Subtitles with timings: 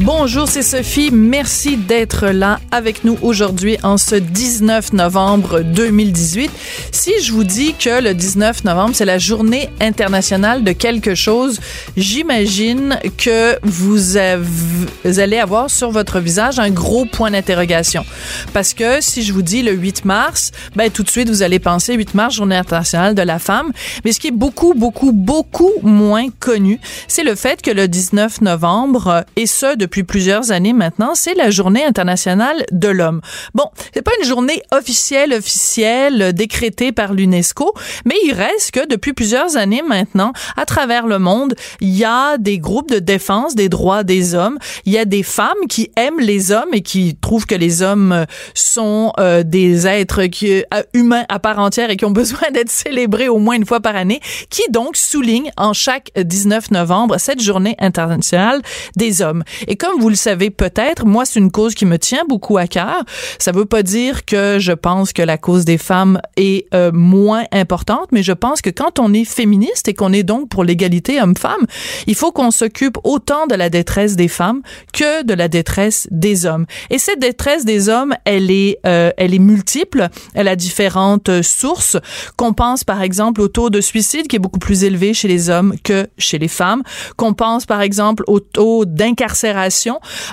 [0.00, 1.10] Bonjour, c'est Sophie.
[1.10, 6.50] Merci d'être là avec nous aujourd'hui en ce 19 novembre 2018.
[6.92, 11.60] Si je vous dis que le 19 novembre, c'est la journée internationale de quelque chose,
[11.96, 18.04] j'imagine que vous, vous allez avoir sur votre visage un gros point d'interrogation.
[18.52, 21.58] Parce que si je vous dis le 8 mars, ben tout de suite, vous allez
[21.58, 23.72] penser 8 mars, journée internationale de la femme.
[24.04, 28.42] Mais ce qui est beaucoup, beaucoup, beaucoup moins connu, c'est le fait que le 19
[28.42, 33.20] novembre, et ce, de depuis plusieurs années maintenant, c'est la Journée internationale de l'homme.
[33.54, 37.72] Bon, c'est pas une journée officielle, officielle, décrétée par l'UNESCO,
[38.04, 42.36] mais il reste que depuis plusieurs années maintenant, à travers le monde, il y a
[42.36, 44.58] des groupes de défense des droits des hommes.
[44.86, 48.26] Il y a des femmes qui aiment les hommes et qui trouvent que les hommes
[48.54, 53.28] sont euh, des êtres euh, humains à part entière et qui ont besoin d'être célébrés
[53.28, 54.20] au moins une fois par année,
[54.50, 58.62] qui donc soulignent en chaque 19 novembre cette journée internationale
[58.96, 59.44] des hommes.
[59.76, 63.04] Comme vous le savez peut-être, moi, c'est une cause qui me tient beaucoup à cœur.
[63.38, 67.44] Ça veut pas dire que je pense que la cause des femmes est euh, moins
[67.52, 71.20] importante, mais je pense que quand on est féministe et qu'on est donc pour l'égalité
[71.20, 71.66] homme-femme,
[72.06, 76.46] il faut qu'on s'occupe autant de la détresse des femmes que de la détresse des
[76.46, 76.66] hommes.
[76.90, 80.08] Et cette détresse des hommes, elle est, euh, elle est multiple.
[80.34, 81.96] Elle a différentes sources.
[82.36, 85.50] Qu'on pense par exemple au taux de suicide qui est beaucoup plus élevé chez les
[85.50, 86.82] hommes que chez les femmes.
[87.16, 89.65] Qu'on pense par exemple au taux d'incarcération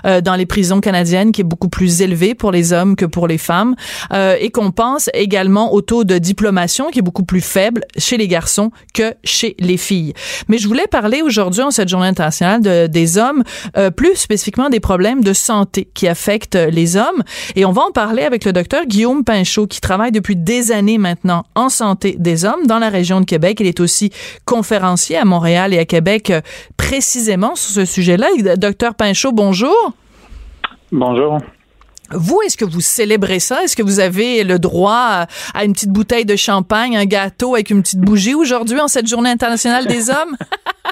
[0.05, 3.27] euh, dans les prisons canadiennes qui est beaucoup plus élevé pour les hommes que pour
[3.27, 3.75] les femmes
[4.11, 8.17] euh, et qu'on pense également au taux de diplomation qui est beaucoup plus faible chez
[8.17, 10.13] les garçons que chez les filles.
[10.47, 13.43] Mais je voulais parler aujourd'hui en cette journée internationale de, des hommes,
[13.77, 17.23] euh, plus spécifiquement des problèmes de santé qui affectent les hommes
[17.55, 20.97] et on va en parler avec le docteur Guillaume Pinchot qui travaille depuis des années
[20.97, 23.57] maintenant en santé des hommes dans la région de Québec.
[23.59, 24.11] Il est aussi
[24.45, 26.41] conférencier à Montréal et à Québec euh,
[26.87, 28.27] précisément sur ce sujet-là.
[28.57, 29.93] Docteur Pinchot, bonjour.
[30.91, 31.39] Bonjour.
[32.11, 33.63] Vous, est-ce que vous célébrez ça?
[33.63, 37.69] Est-ce que vous avez le droit à une petite bouteille de champagne, un gâteau avec
[37.69, 40.35] une petite bougie aujourd'hui en cette journée internationale des hommes?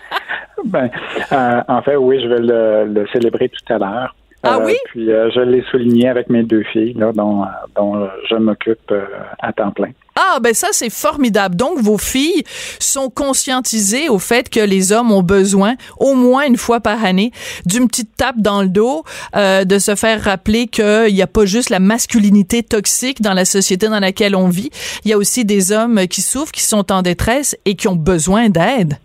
[0.65, 0.89] ben,
[1.31, 4.15] euh, en fait, oui, je vais le, le célébrer tout à l'heure.
[4.43, 4.75] Ah oui?
[4.85, 7.43] Puis euh, je l'ai souligné avec mes deux filles, là, dont,
[7.75, 9.05] dont je m'occupe euh,
[9.39, 9.89] à temps plein.
[10.15, 11.55] Ah, ben ça, c'est formidable.
[11.55, 12.43] Donc, vos filles
[12.79, 17.31] sont conscientisées au fait que les hommes ont besoin, au moins une fois par année,
[17.65, 19.03] d'une petite tape dans le dos,
[19.35, 23.45] euh, de se faire rappeler qu'il n'y a pas juste la masculinité toxique dans la
[23.45, 24.69] société dans laquelle on vit.
[25.05, 27.95] Il y a aussi des hommes qui souffrent, qui sont en détresse et qui ont
[27.95, 28.97] besoin d'aide.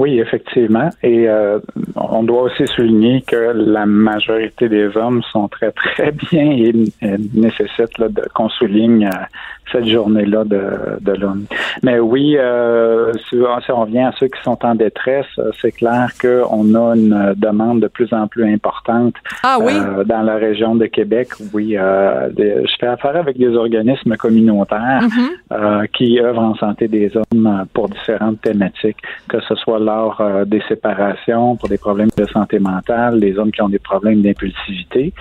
[0.00, 0.88] Oui, effectivement.
[1.02, 1.58] Et euh,
[1.94, 6.72] on doit aussi souligner que la majorité des hommes sont très, très bien et,
[7.02, 9.24] et nécessitent là, de, qu'on souligne euh,
[9.72, 10.62] cette journée-là de,
[11.00, 11.44] de l'homme.
[11.82, 13.36] Mais oui, euh, si,
[13.70, 15.26] on revient à ceux qui sont en détresse,
[15.60, 19.72] c'est clair qu'on a une demande de plus en plus importante ah, oui?
[19.74, 21.28] euh, dans la région de Québec.
[21.52, 25.88] Oui, euh, des, je fais affaire avec des organismes communautaires mm-hmm.
[25.88, 29.78] qui œuvrent en santé des hommes pour différentes thématiques, que ce soit
[30.20, 34.22] euh, des séparations, pour des problèmes de santé mentale, les hommes qui ont des problèmes
[34.22, 35.12] d'impulsivité.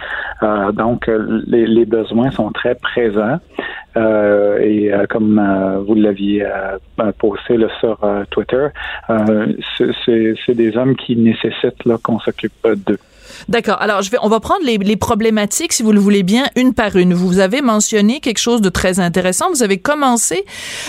[0.43, 1.09] Euh, donc,
[1.47, 3.39] les, les, besoins sont très présents.
[3.97, 5.41] Euh, et comme
[5.87, 6.45] vous l'aviez
[7.17, 7.97] posté sur
[8.29, 8.67] Twitter,
[9.77, 12.99] c'est des hommes qui nécessitent qu'on s'occupe d'eux.
[13.47, 13.77] D'accord.
[13.81, 16.73] Alors, je vais, on va prendre les, les, problématiques, si vous le voulez bien, une
[16.73, 17.13] par une.
[17.13, 19.49] Vous avez mentionné quelque chose de très intéressant.
[19.49, 20.45] Vous avez commencé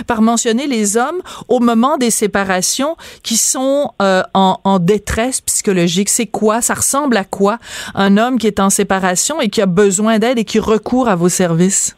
[0.06, 6.08] par mentionner les hommes au moment des séparations qui sont euh, en, en, détresse psychologique.
[6.08, 6.62] C'est quoi?
[6.62, 7.58] Ça ressemble à quoi?
[7.94, 11.16] Un homme qui est en séparation et qui a besoin d'aide et qui recourt à
[11.16, 11.94] vos services?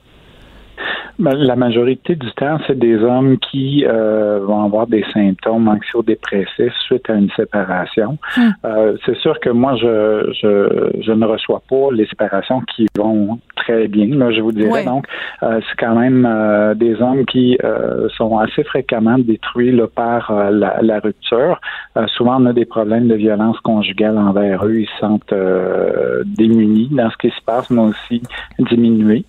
[1.22, 7.08] La majorité du temps, c'est des hommes qui euh, vont avoir des symptômes anxio-dépressifs suite
[7.08, 8.18] à une séparation.
[8.36, 8.50] Hmm.
[8.64, 13.38] Euh, c'est sûr que moi, je, je, je, ne reçois pas les séparations qui vont
[13.54, 14.84] très bien, là, je vous dirais.
[14.84, 15.06] Donc,
[15.44, 20.50] euh, c'est quand même euh, des hommes qui euh, sont assez fréquemment détruits là, par
[20.50, 21.60] la, la, rupture.
[22.16, 24.80] souvent, on a des problèmes de violence conjugale envers eux.
[24.80, 25.34] Ils se sentent
[26.36, 28.22] démunis dans ce qui se passe, mais aussi
[28.58, 29.24] diminués.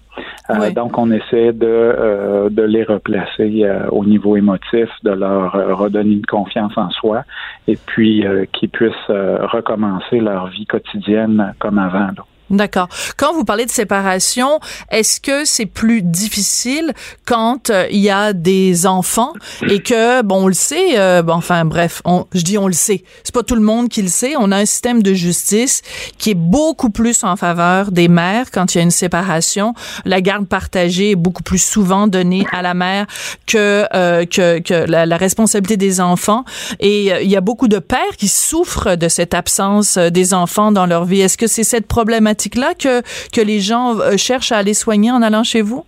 [0.50, 5.54] Euh, donc, on essaie de, euh, de les replacer euh, au niveau émotif, de leur
[5.77, 7.24] redonner une confiance en soi
[7.68, 12.10] et puis qu'ils puissent recommencer leur vie quotidienne comme avant.
[12.50, 12.90] D'accord.
[13.16, 14.60] Quand vous parlez de séparation,
[14.92, 16.94] est-ce que c'est plus difficile
[17.25, 19.34] quand euh, il y a des enfants
[19.69, 22.74] et que bon on le sait euh, bon, enfin bref, on, je dis on le
[22.74, 23.04] sait.
[23.24, 25.81] C'est pas tout le monde qui le sait, on a un système de justice
[26.18, 29.74] qui est beaucoup plus en faveur des mères quand il y a une séparation,
[30.04, 33.07] la garde partagée est beaucoup plus souvent donnée à la mère
[33.48, 36.44] que euh, que, que la, la, responsabilité des enfants
[36.81, 40.86] et il y a beaucoup de pères qui souffrent de cette absence des enfants dans
[40.86, 41.22] leur vie.
[41.22, 43.01] Est-ce que c'est cette problématique là que,
[43.31, 45.85] que les gens euh, cherchent à aller soigner en allant chez vous?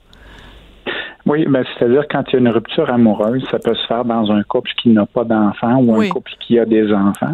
[1.25, 4.31] Oui, ben, c'est-à-dire quand il y a une rupture amoureuse, ça peut se faire dans
[4.31, 7.33] un couple qui n'a pas d'enfants ou un couple qui a des enfants.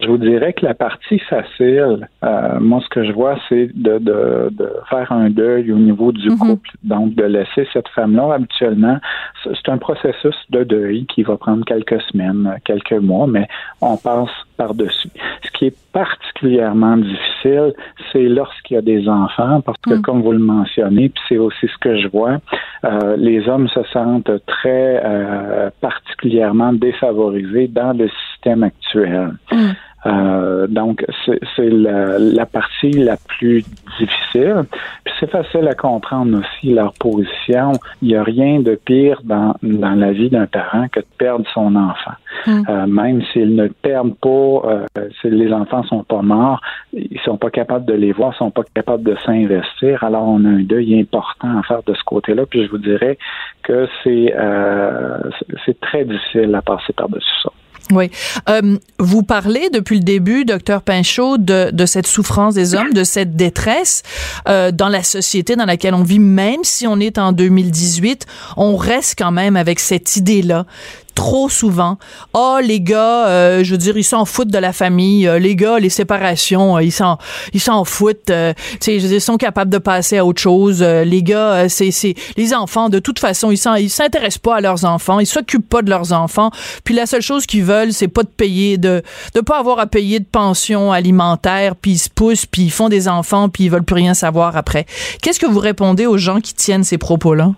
[0.00, 3.98] Je vous dirais que la partie facile, euh, moi, ce que je vois, c'est de,
[3.98, 6.38] de, de, faire un deuil au niveau du mhm.
[6.38, 6.70] couple.
[6.84, 8.98] Donc, de laisser cette femme-là, habituellement,
[9.42, 13.48] c'est un processus de deuil qui va prendre quelques semaines, quelques mois, mais
[13.80, 15.08] on passe par-dessus.
[15.42, 17.72] Ce qui est particulièrement difficile,
[18.12, 20.02] c'est lorsqu'il y a des enfants, parce que, mm.
[20.02, 22.38] comme vous le mentionnez, puis c'est aussi ce que je vois,
[22.84, 29.32] euh, les hommes se sentent très euh, particulièrement défavorisés dans le système actuel.
[29.50, 29.70] Mm.
[30.06, 33.64] Euh, donc, c'est la, la, partie la plus
[33.98, 34.64] difficile.
[35.04, 37.72] Puis c'est facile à comprendre aussi leur position.
[38.02, 41.46] Il n'y a rien de pire dans, dans la vie d'un parent que de perdre
[41.54, 42.12] son enfant.
[42.46, 42.62] Hmm.
[42.68, 44.86] Euh, même s'ils ne perdent pas, euh,
[45.20, 46.60] si les enfants sont pas morts,
[46.92, 50.04] ils sont pas capables de les voir, ils sont pas capables de s'investir.
[50.04, 52.44] Alors on a un deuil important à faire de ce côté-là.
[52.46, 53.16] Puis je vous dirais
[53.62, 55.18] que c'est euh,
[55.64, 57.50] c'est très difficile à passer par-dessus ça.
[57.92, 58.10] Oui.
[58.48, 63.04] Euh, vous parlez depuis le début, docteur Pinchot, de, de cette souffrance des hommes, de
[63.04, 64.02] cette détresse
[64.48, 68.26] euh, dans la société dans laquelle on vit, même si on est en 2018,
[68.56, 70.66] on reste quand même avec cette idée-là
[71.14, 71.98] trop souvent.
[72.32, 75.26] oh, les gars, euh, je veux dire, ils s'en foutent de la famille.
[75.26, 77.18] Euh, les gars, les séparations, euh, ils s'en
[77.52, 78.26] ils s'en foutent.
[78.26, 78.32] tu
[78.80, 80.82] sais, ils sont capables de passer à autre chose.
[80.82, 82.88] les gars, c'est c'est les enfants.
[82.88, 85.20] De toute façon, ils s'en ils s'intéressent pas à leurs enfants.
[85.20, 86.50] Ils s'occupent pas de leurs enfants.
[86.84, 89.02] Puis la seule chose qu'ils veulent, c'est pas de payer de
[89.34, 91.76] de pas avoir à payer de pension alimentaire.
[91.76, 94.56] Puis ils se poussent, puis ils font des enfants, puis ils veulent plus rien savoir
[94.56, 94.86] après.
[95.22, 97.52] Qu'est-ce que vous répondez aux gens qui tiennent ces propos-là?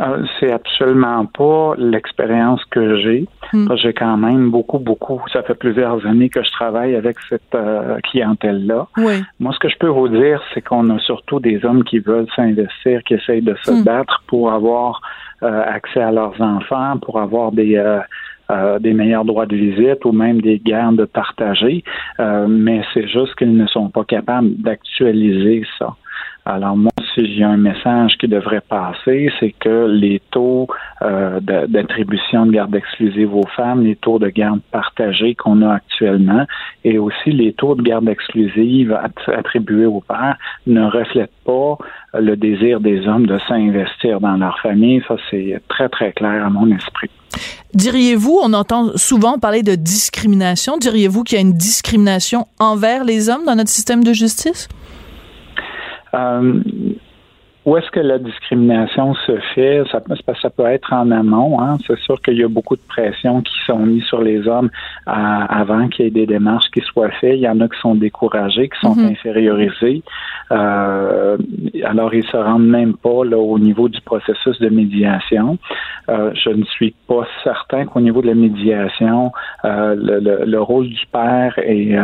[0.00, 3.26] Euh, c'est absolument pas l'expérience que j'ai.
[3.52, 3.66] Hmm.
[3.76, 5.20] J'ai quand même beaucoup, beaucoup.
[5.32, 8.86] Ça fait plusieurs années que je travaille avec cette euh, clientèle-là.
[9.40, 12.28] Moi, ce que je peux vous dire, c'est qu'on a surtout des hommes qui veulent
[12.36, 13.84] s'investir, qui essayent de se hmm.
[13.84, 15.00] battre pour avoir
[15.42, 17.82] euh, accès à leurs enfants, pour avoir des
[18.80, 21.84] des meilleurs droits de visite ou même des gardes partagés,
[22.18, 25.94] mais c'est juste qu'ils ne sont pas capables d'actualiser ça.
[26.50, 30.66] Alors moi, si j'ai un message qui devrait passer, c'est que les taux
[31.02, 36.46] euh, d'attribution de, garde exclusive aux femmes, les taux de garde partagés qu'on a actuellement,
[36.84, 41.76] et aussi les taux de garde exclusive attribués aux pères ne reflètent pas
[42.14, 45.02] le désir des hommes de s'investir dans leur famille.
[45.06, 47.10] Ça, c'est très, très clair à mon esprit.
[47.74, 53.28] Diriez-vous, on entend souvent parler de discrimination, diriez-vous qu'il y a une discrimination envers les
[53.28, 54.66] hommes dans notre système de justice?
[56.14, 56.60] Euh,
[57.68, 59.82] où est-ce que la discrimination se fait?
[59.92, 60.00] Ça,
[60.40, 61.60] ça peut être en amont.
[61.60, 61.76] Hein?
[61.86, 64.70] C'est sûr qu'il y a beaucoup de pressions qui sont mises sur les hommes
[65.04, 67.34] avant qu'il y ait des démarches qui soient faites.
[67.34, 69.10] Il y en a qui sont découragés, qui sont mm-hmm.
[69.10, 70.02] infériorisés.
[70.50, 71.36] Euh,
[71.84, 75.58] alors, ils se rendent même pas là, au niveau du processus de médiation.
[76.08, 79.30] Euh, je ne suis pas certain qu'au niveau de la médiation,
[79.66, 81.94] euh, le, le, rôle du père est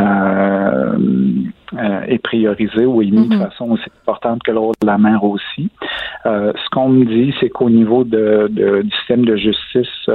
[1.72, 3.42] euh, est priorisé ou est mis de mhm.
[3.42, 5.70] façon aussi importante que le rôle de la mère aussi.
[6.26, 10.10] Euh, ce qu'on me dit, c'est qu'au niveau de, du système de justice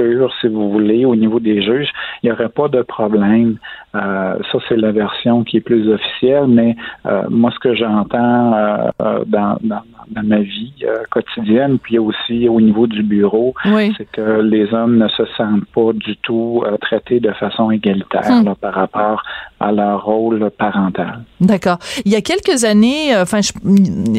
[0.00, 1.90] euh, si vous voulez, au niveau des juges,
[2.22, 3.58] il n'y aurait pas de problème.
[3.94, 6.74] Euh, ça, c'est la version qui est plus officielle, mais
[7.06, 10.72] euh, moi, ce que j'entends euh, dans, dans, dans, ma vie
[11.10, 13.54] quotidienne, puis aussi au niveau du bureau,
[13.96, 18.54] c'est que les hommes ne se sentent pas du tout traités de façon égalitaire hmm.
[18.60, 19.22] par rapport
[19.60, 21.20] à leur rôle parental.
[21.40, 21.78] D'accord.
[22.04, 23.40] Il y a quelques années, enfin,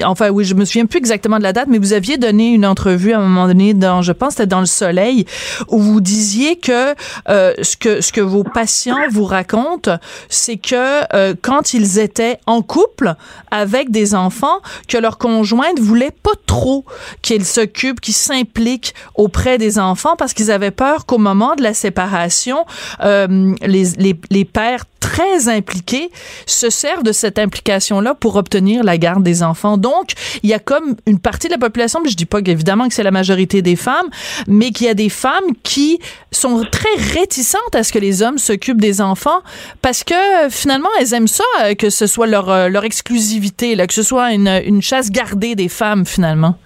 [0.05, 2.65] enfin oui, je me souviens plus exactement de la date, mais vous aviez donné une
[2.65, 5.25] entrevue à un moment donné dans, je pense, c'était dans Le Soleil,
[5.69, 6.95] où vous disiez que
[7.27, 9.97] ce que ce que vos patients vous racontent
[10.29, 13.15] c'est que euh, quand ils étaient en couple
[13.51, 16.85] avec des enfants, que leur conjointe voulait pas trop
[17.21, 21.73] qu'ils s'occupent, qu'ils s'impliquent auprès des enfants parce qu'ils avaient peur qu'au moment de la
[21.73, 22.65] séparation,
[23.03, 26.09] euh, les, les, les pères très impliqués
[26.47, 29.77] se servent de cette implication-là pour obtenir la garde des enfants.
[29.77, 32.87] Donc, il y a comme une partie de la population, mais je dis pas qu'évidemment
[32.87, 34.07] que c'est la majorité des femmes,
[34.47, 35.99] mais qu'il y a des femmes qui
[36.31, 39.41] sont très réticentes à ce que les hommes s'occupent des enfants
[39.81, 40.15] parce que
[40.49, 44.03] finalement, elles aiment ça, euh, que ce soit leur, euh, leur exclusivité, là, que ce
[44.03, 46.57] soit une, une chasse gardée des femmes finalement.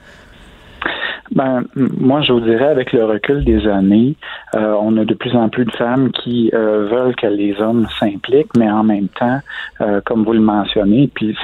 [1.32, 4.16] Ben, moi, je vous dirais, avec le recul des années,
[4.56, 7.88] euh, on a de plus en plus de femmes qui euh, veulent que les hommes
[8.00, 9.40] s'impliquent, mais en même temps,
[9.82, 11.38] euh, comme vous le mentionnez, puis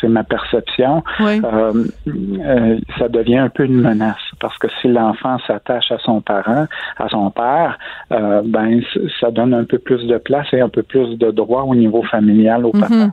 [0.00, 5.98] c'est ma perception, ça devient un peu une menace parce que si l'enfant s'attache à
[5.98, 7.78] son parent, à son père,
[8.10, 8.80] ben
[9.20, 12.02] ça donne un peu plus de place et un peu plus de droits au niveau
[12.02, 13.10] familial au mm-hmm.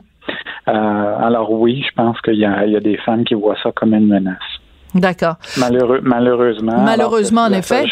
[0.66, 1.26] papa.
[1.26, 4.61] alors oui, je pense qu'il y a des femmes qui voient ça comme une menace.
[4.94, 5.36] D'accord.
[5.58, 6.82] malheureusement.
[6.82, 7.84] Malheureusement, en effet.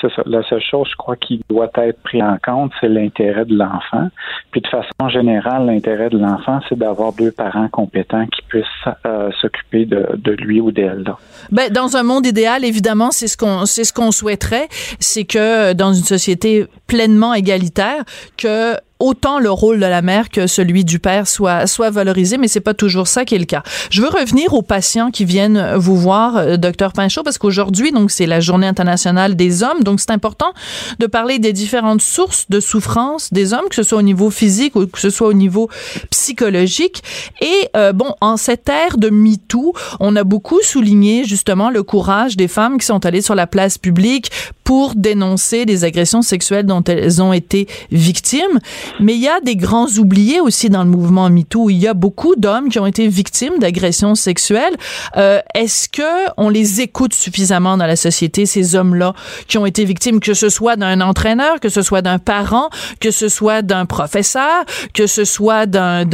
[0.00, 0.22] C'est ça.
[0.24, 4.08] La seule chose, je crois, qui doit être pris en compte, c'est l'intérêt de l'enfant.
[4.50, 8.64] Puis de façon générale, l'intérêt de l'enfant, c'est d'avoir deux parents compétents qui puissent
[9.06, 11.04] euh, s'occuper de, de, lui ou d'elle.
[11.50, 15.72] Ben, dans un monde idéal, évidemment, c'est ce qu'on c'est ce qu'on souhaiterait, c'est que
[15.74, 18.04] dans une société pleinement égalitaire,
[18.38, 22.48] que autant le rôle de la mère que celui du père soit soit valorisé, mais
[22.48, 23.62] c'est pas toujours ça qui est le cas.
[23.90, 28.10] Je veux revenir aux patients qui viennent vous voir, euh, docteur Pinchot, parce qu'aujourd'hui, donc
[28.10, 30.52] c'est la Journée internationale des hommes, donc c'est important
[30.98, 34.76] de parler des différentes sources de souffrance des hommes, que ce soit au niveau physique
[34.76, 35.68] ou que ce soit au niveau
[36.10, 37.02] psychologique.
[37.40, 42.36] Et euh, bon, en cette ère de MeToo, on a beaucoup souligné justement le courage
[42.36, 44.30] des femmes qui sont allées sur la place publique
[44.64, 48.60] pour dénoncer les agressions sexuelles dont elles ont été victimes.
[48.98, 51.70] Mais il y a des grands oubliés aussi dans le mouvement MeToo.
[51.70, 54.76] Il y a beaucoup d'hommes qui ont été victimes d'agressions sexuelles.
[55.16, 59.14] Euh, Est-ce que on les écoute suffisamment dans la société, ces hommes-là
[59.48, 62.70] qui ont été victimes, que ce soit d'un entraîneur, que ce soit d'un parent,
[63.00, 66.04] que ce soit d'un professeur, que ce soit d'un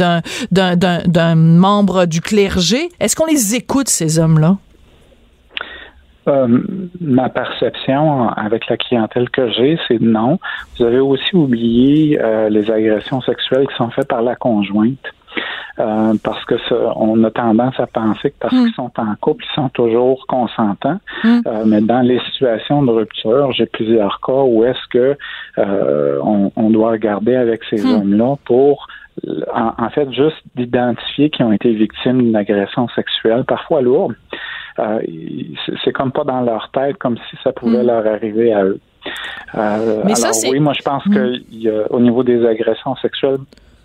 [0.51, 2.89] d'un membre du clergé?
[2.99, 4.57] Est-ce qu'on les écoute, ces hommes-là?
[6.27, 6.59] Euh,
[6.99, 10.39] ma perception avec la clientèle que j'ai, c'est non.
[10.77, 15.13] Vous avez aussi oublié euh, les agressions sexuelles qui sont faites par la conjointe.
[15.79, 16.55] Euh, parce que
[16.95, 18.65] on a tendance à penser que parce hmm.
[18.65, 20.99] qu'ils sont en couple, ils sont toujours consentants.
[21.23, 21.41] Hmm.
[21.65, 25.15] mais dans les situations de rupture, j'ai plusieurs cas où est-ce que
[26.23, 27.91] on, doit regarder avec ces hmm.
[27.91, 28.87] hommes-là pour
[29.53, 34.15] en, fait juste d'identifier qu'ils ont été victimes d'une agression sexuelle, parfois lourde.
[34.79, 34.99] Euh,
[35.83, 37.87] c'est comme pas dans leur tête, comme si ça pouvait mm.
[37.87, 38.79] leur arriver à eux.
[39.55, 41.13] Euh, Mais alors oui, moi je pense mm.
[41.13, 43.37] que au niveau des agressions sexuelles,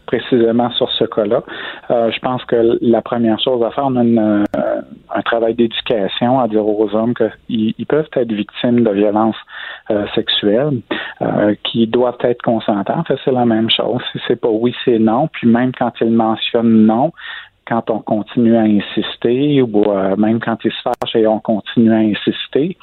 [0.06, 1.42] précisément sur ce cas-là.
[1.90, 4.44] Euh, je pense que la première chose à faire, on a une,
[5.14, 9.36] un travail d'éducation à dire aux hommes qu'ils ils peuvent être victimes de violences
[10.14, 10.80] sexuelles,
[11.64, 12.98] qui doivent être consentants.
[12.98, 14.02] En fait, c'est la même chose.
[14.12, 15.28] Si c'est pas oui, c'est non.
[15.28, 17.12] Puis même quand ils mentionnent non,
[17.66, 21.92] quand on continue à insister ou euh, même quand ils se fâchent et on continue
[21.92, 22.76] à insister,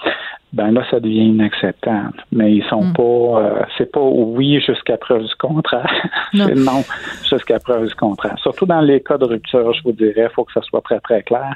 [0.52, 2.24] ben là, ça devient inacceptable.
[2.32, 2.94] Mais ils sont hmm.
[2.94, 5.92] pas, euh, c'est pas oui jusqu'à preuve du contraire.
[6.34, 6.84] c'est non
[7.30, 8.36] jusqu'à preuve du contraire.
[8.42, 11.00] Surtout dans les cas de rupture, je vous dirais, il faut que ça soit très,
[11.00, 11.56] très clair.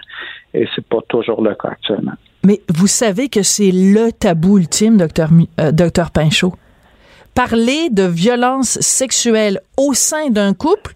[0.54, 2.14] Et c'est pas toujours le cas actuellement.
[2.46, 6.54] Mais vous savez que c'est le tabou ultime, docteur, euh, docteur Pinchot.
[7.34, 10.94] Parler de violence sexuelle au sein d'un couple,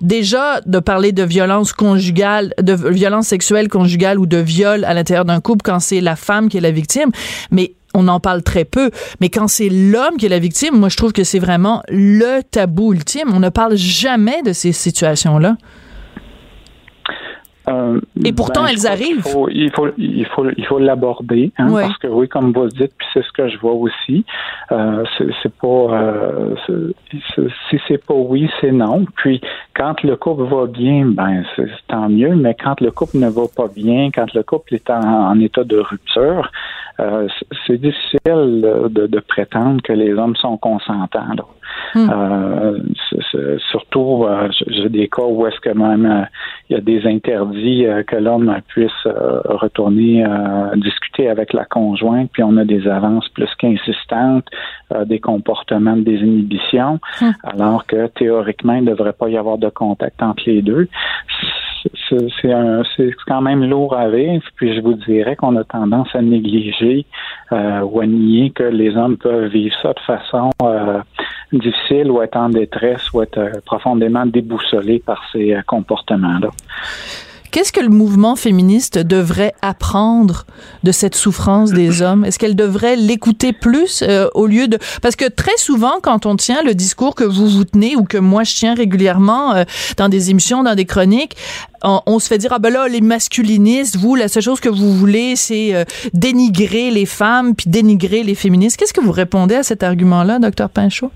[0.00, 5.24] déjà de parler de violence conjugale, de violence sexuelle conjugale ou de viol à l'intérieur
[5.24, 7.10] d'un couple quand c'est la femme qui est la victime,
[7.50, 8.90] mais on en parle très peu.
[9.20, 12.42] Mais quand c'est l'homme qui est la victime, moi je trouve que c'est vraiment le
[12.42, 13.28] tabou ultime.
[13.32, 15.56] On ne parle jamais de ces situations-là.
[17.68, 19.22] Euh, Et pourtant, ben, elles arrivent.
[19.26, 19.88] Il faut, il faut,
[20.56, 23.48] il faut, l'aborder, hein, parce que oui, comme vous le dites, puis c'est ce que
[23.48, 24.24] je vois aussi.
[24.72, 26.54] Euh, c'est pas, euh,
[27.68, 29.04] si c'est pas oui, c'est non.
[29.16, 29.40] Puis
[29.74, 32.34] quand le couple va bien, ben c'est tant mieux.
[32.36, 35.78] Mais quand le couple ne va pas bien, quand le couple est en, état de
[35.78, 36.50] rupture,
[37.00, 37.28] euh,
[37.66, 41.34] c'est difficile de, de, prétendre que les hommes sont consentants.
[41.36, 41.44] Là.
[41.94, 42.10] Hmm.
[42.10, 42.78] Euh,
[43.70, 46.24] surtout, euh, j'ai des cas où est-ce que même euh,
[46.68, 48.90] il y a des interdits que l'homme puisse
[49.44, 50.24] retourner
[50.76, 54.46] discuter avec la conjointe, puis on a des avances plus qu'insistantes,
[55.06, 57.30] des comportements de désinhibition, hmm.
[57.42, 60.88] alors que théoriquement, il ne devrait pas y avoir de contact entre les deux
[62.10, 64.42] c'est quand même lourd à vivre.
[64.56, 67.06] Puis je vous dirais qu'on a tendance à négliger
[67.52, 71.00] euh, ou à nier que les hommes peuvent vivre ça de façon euh,
[71.52, 76.50] difficile ou être en détresse ou être euh, profondément déboussolés par ces comportements-là.
[77.50, 80.44] Qu'est-ce que le mouvement féministe devrait apprendre
[80.82, 82.24] de cette souffrance des hommes?
[82.24, 86.36] Est-ce qu'elle devrait l'écouter plus euh, au lieu de parce que très souvent quand on
[86.36, 89.64] tient le discours que vous vous tenez ou que moi je tiens régulièrement euh,
[89.96, 91.36] dans des émissions, dans des chroniques,
[91.82, 94.92] on, se fait dire ah ben là les masculinistes, vous la seule chose que vous
[94.92, 98.76] voulez c'est euh, dénigrer les femmes puis dénigrer les féministes.
[98.76, 101.10] Qu'est-ce que vous répondez à cet argument-là, docteur Pinchot?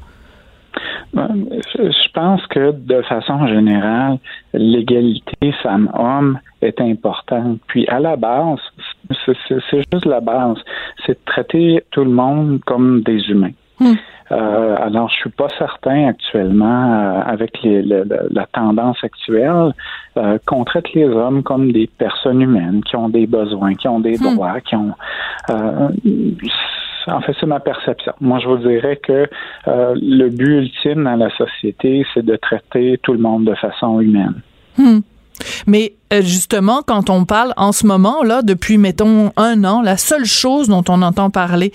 [1.14, 4.18] Je pense que de façon générale,
[4.54, 7.58] l'égalité femmes-hommes est importante.
[7.66, 8.60] Puis à la base,
[9.26, 10.56] c'est juste la base,
[11.04, 13.52] c'est de traiter tout le monde comme des humains.
[13.80, 13.94] Hmm.
[14.30, 19.72] Euh, alors, je suis pas certain actuellement, euh, avec les, la tendance actuelle,
[20.16, 24.00] euh, qu'on traite les hommes comme des personnes humaines qui ont des besoins, qui ont
[24.00, 24.34] des hmm.
[24.34, 24.94] droits, qui ont
[27.08, 28.12] en fait, c'est ma perception.
[28.20, 29.28] Moi, je vous dirais que
[29.68, 34.00] euh, le but ultime dans la société, c'est de traiter tout le monde de façon
[34.00, 34.40] humaine.
[34.76, 35.00] Hmm.
[35.66, 39.96] Mais euh, justement, quand on parle en ce moment, là, depuis, mettons, un an, la
[39.96, 41.72] seule chose dont on entend parler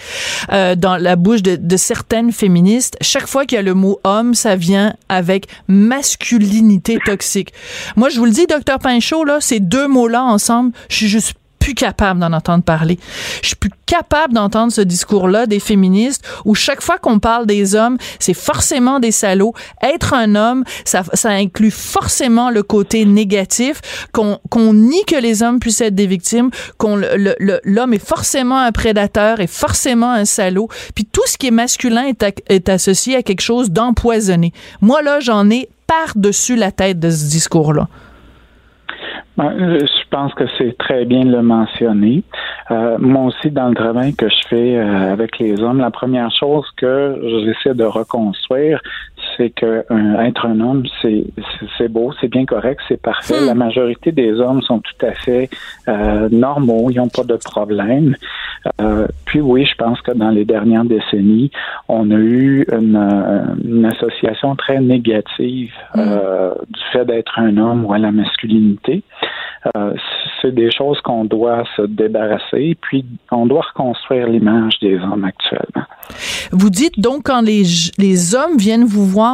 [0.51, 4.33] euh, dans la bouche de, certaines féministes, chaque fois qu'il y a le mot homme,
[4.33, 7.53] ça vient avec masculinité toxique.
[7.95, 11.35] Moi, je vous le dis, docteur Pinchot, là, ces deux mots-là ensemble, je suis juste
[11.67, 12.97] plus capable d'en entendre parler.
[13.41, 17.75] Je suis plus capable d'entendre ce discours-là des féministes où chaque fois qu'on parle des
[17.75, 19.53] hommes, c'est forcément des salauds.
[19.83, 23.81] Être un homme, ça, inclut forcément le côté négatif,
[24.13, 28.71] qu'on qu'on nie que les hommes puissent être des victimes, qu'on l'homme est forcément un
[28.71, 30.69] prédateur, est forcément un salaud.
[30.95, 34.53] Puis tout ce qui est masculin est, est associé à quelque chose d'empoisonné.
[34.79, 37.89] Moi, là, j'en ai par-dessus la tête de ce discours-là.
[39.37, 42.23] Ben, je pense que c'est très bien de le mentionner.
[42.71, 46.31] Euh, moi aussi, dans le travail que je fais euh, avec les hommes, la première
[46.31, 48.81] chose que j'essaie de reconstruire,
[49.37, 49.85] c'est que
[50.19, 51.23] être un homme, c'est
[51.77, 53.39] c'est beau, c'est bien correct, c'est parfait.
[53.41, 53.45] Hmm.
[53.45, 55.49] La majorité des hommes sont tout à fait
[55.87, 58.15] euh, normaux, ils n'ont pas de problème.
[58.81, 61.51] Euh, puis oui, je pense que dans les dernières décennies,
[61.87, 65.99] on a eu une, une association très négative hmm.
[65.99, 69.03] euh, du fait d'être un homme ou à la masculinité.
[69.75, 69.93] Euh,
[70.41, 75.85] c'est des choses qu'on doit se débarrasser, puis on doit reconstruire l'image des hommes actuellement.
[76.51, 77.63] Vous dites donc quand les,
[77.97, 79.26] les hommes viennent vous voir,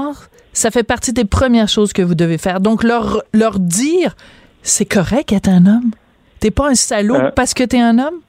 [0.54, 2.60] ça fait partie des premières choses que vous devez faire.
[2.60, 4.16] Donc leur, leur dire,
[4.62, 5.92] c'est correct d'être un homme.
[6.40, 8.20] T'es pas un salaud euh, parce que t'es un homme?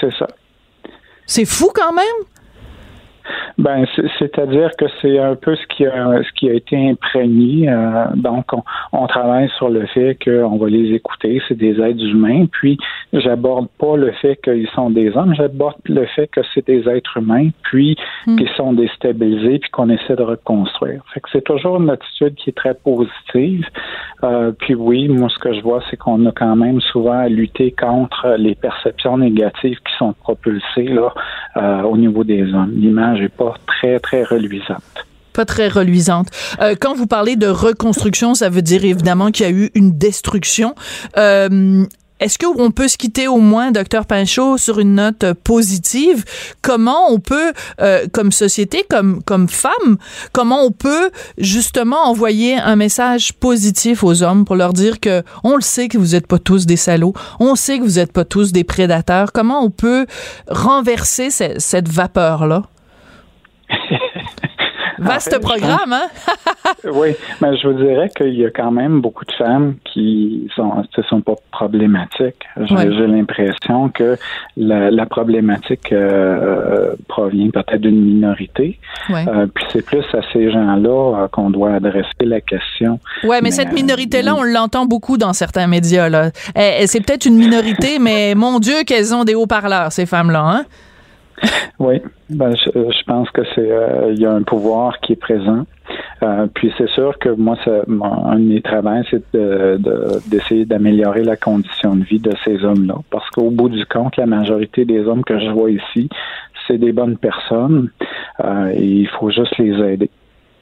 [0.00, 0.26] C'est ça.
[1.26, 2.04] C'est fou quand même?
[3.58, 3.84] Ben,
[4.18, 7.68] c'est-à-dire que c'est un peu ce qui a ce qui a été imprégné.
[7.68, 8.46] Euh, donc,
[8.92, 12.46] on, travaille sur le fait qu'on va les écouter, c'est des êtres humains.
[12.50, 12.78] Puis,
[13.12, 17.16] j'aborde pas le fait qu'ils sont des hommes, j'aborde le fait que c'est des êtres
[17.16, 18.36] humains, puis hmm.
[18.36, 21.02] qu'ils sont déstabilisés, puis qu'on essaie de reconstruire.
[21.12, 23.66] Fait que c'est toujours une attitude qui est très positive.
[24.22, 27.28] Euh, puis oui, moi, ce que je vois, c'est qu'on a quand même souvent à
[27.28, 31.12] lutter contre les perceptions négatives qui sont propulsées là
[31.56, 32.72] euh, au niveau des hommes.
[32.74, 34.82] L'image pas très, très reluisante
[35.32, 36.26] pas très reluisante.
[36.60, 39.96] Euh, quand vous parlez de reconstruction, ça veut dire évidemment qu'il y a eu une
[39.96, 40.74] destruction.
[41.16, 41.86] Euh,
[42.20, 46.24] est-ce qu'on peut se quitter au moins, docteur Pinchot, sur une note positive?
[46.60, 49.96] Comment on peut, euh, comme société, comme, comme femme,
[50.32, 55.56] comment on peut justement envoyer un message positif aux hommes pour leur dire que on
[55.56, 58.26] le sait que vous n'êtes pas tous des salauds, on sait que vous n'êtes pas
[58.26, 59.32] tous des prédateurs.
[59.32, 60.04] Comment on peut
[60.46, 62.64] renverser cette vapeur-là?
[65.00, 66.08] Vaste programme, hein?
[66.92, 70.84] oui, mais je vous dirais qu'il y a quand même beaucoup de femmes qui sont,
[70.96, 72.44] ne sont pas problématiques.
[72.56, 74.18] J'ai l'impression que
[74.58, 78.78] la, problématique euh, provient peut-être d'une minorité.
[79.10, 83.00] Euh, puis c'est plus à ces gens-là euh, qu'on doit adresser la question.
[83.24, 86.08] Oui, mais, cette minorité-là, on l'entend beaucoup dans certains médias.
[86.10, 86.30] Là.
[86.54, 90.42] Eh, eh, c'est peut-être une minorité, mais mon Dieu, qu'elles ont des haut-parleurs, ces femmes-là.
[90.44, 90.64] Hein?
[91.78, 95.16] Oui, ben, je, je pense que c'est euh, il y a un pouvoir qui est
[95.16, 95.64] présent.
[96.22, 100.20] Euh, puis c'est sûr que moi, ça, mon- un de mes travaux, c'est de- de-
[100.30, 102.96] d'essayer d'améliorer la condition de vie de ces hommes-là.
[103.10, 106.10] Parce qu'au bout du compte, la majorité des hommes que je vois ici,
[106.68, 107.88] c'est des bonnes personnes
[108.44, 110.10] euh, il faut juste les aider.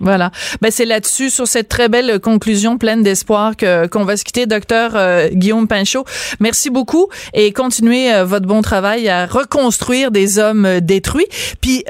[0.00, 0.30] Voilà.
[0.60, 4.46] Ben c'est là-dessus, sur cette très belle conclusion pleine d'espoir que qu'on va se quitter,
[4.46, 6.04] docteur euh, Guillaume Pinchot.
[6.40, 11.26] Merci beaucoup et continuez euh, votre bon travail à reconstruire des hommes euh, détruits.
[11.60, 11.84] Puis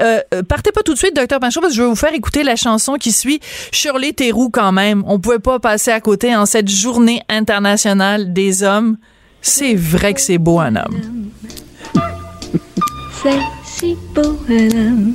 [0.47, 2.55] partez pas tout de suite, docteur Pinchot, parce que je vais vous faire écouter la
[2.55, 3.39] chanson qui suit
[3.71, 5.03] Shirley Theroux quand même.
[5.07, 8.97] On pouvait pas passer à côté en cette journée internationale des hommes.
[9.41, 11.29] C'est vrai que c'est beau un homme.
[13.23, 15.13] C'est si beau un homme.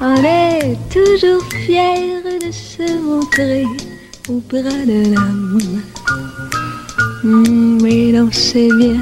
[0.00, 3.64] On est toujours fier de se montrer
[4.28, 5.82] au bras de l'homme.
[7.24, 9.00] Hmm, mais l'on sait bien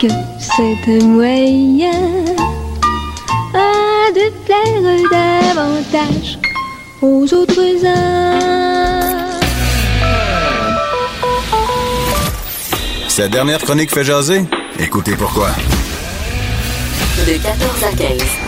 [0.00, 0.08] que
[0.40, 1.92] c'est un moyen
[3.54, 6.38] ah, de plaire davantage
[7.00, 9.18] aux autres hommes.
[13.06, 14.44] Sa dernière chronique fait jaser?
[14.80, 15.50] Écoutez pourquoi.
[17.26, 18.47] De 14 à 15.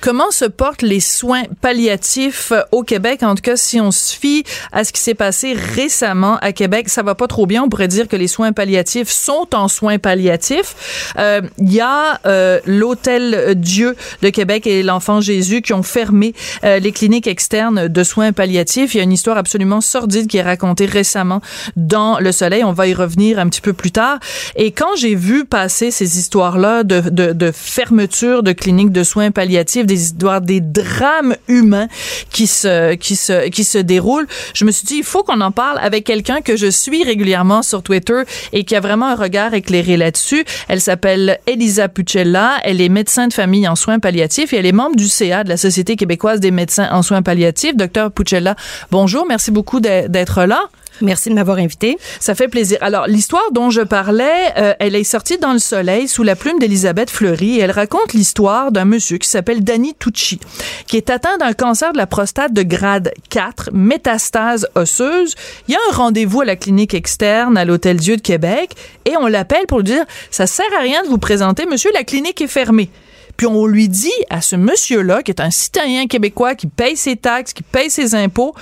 [0.00, 3.22] Comment se portent les soins palliatifs euh, au Québec?
[3.22, 6.88] En tout cas, si on se fie à ce qui s'est passé récemment à Québec,
[6.88, 7.62] ça va pas trop bien.
[7.62, 11.12] On pourrait dire que les soins palliatifs sont en soins palliatifs.
[11.18, 16.34] Euh, Il y a euh, l'Hôtel Dieu de Québec et l'Enfant Jésus qui ont fermé
[16.64, 18.94] euh, les cliniques externes de soins palliatifs.
[18.94, 21.42] Il y a une histoire absolument sordide qui est racontée récemment
[21.76, 22.64] dans Le Soleil.
[22.64, 24.18] On va y revenir un petit peu plus tard.
[24.56, 29.30] Et quand j'ai vu passer ces histoires-là de, de, de fermeture de cliniques de soins
[29.30, 31.88] palliatifs, des histoires, des drames humains
[32.30, 35.50] qui se, qui se, qui se déroulent, je me suis dit, il faut qu'on en
[35.50, 38.22] parle avec quelqu'un que je suis régulièrement sur Twitter
[38.52, 40.44] et qui a vraiment un regard éclairé là-dessus.
[40.68, 42.58] Elle s'appelle Elisa Pucella.
[42.62, 45.48] Elle est médecin de famille en soins palliatifs et elle est membre du CA de
[45.48, 47.76] la Société québécoise des médecins en soins palliatifs.
[47.76, 48.54] Docteur Pucella,
[48.90, 49.26] bonjour.
[49.28, 50.68] Merci beaucoup d'être là.
[51.00, 51.96] Merci de m'avoir invité.
[52.18, 52.78] Ça fait plaisir.
[52.80, 56.58] Alors, l'histoire dont je parlais, euh, elle est sortie dans le soleil sous la plume
[56.58, 60.40] d'Elisabeth Fleury et elle raconte l'histoire d'un monsieur qui s'appelle Danny Tucci,
[60.86, 65.34] qui est atteint d'un cancer de la prostate de grade 4, métastase osseuse.
[65.68, 68.74] Il y a un rendez-vous à la clinique externe à l'Hôtel Dieu de Québec
[69.06, 72.04] et on l'appelle pour lui dire, ça sert à rien de vous présenter, monsieur, la
[72.04, 72.90] clinique est fermée.
[73.36, 77.16] Puis on lui dit à ce monsieur-là, qui est un citoyen québécois, qui paye ses
[77.16, 78.54] taxes, qui paye ses impôts,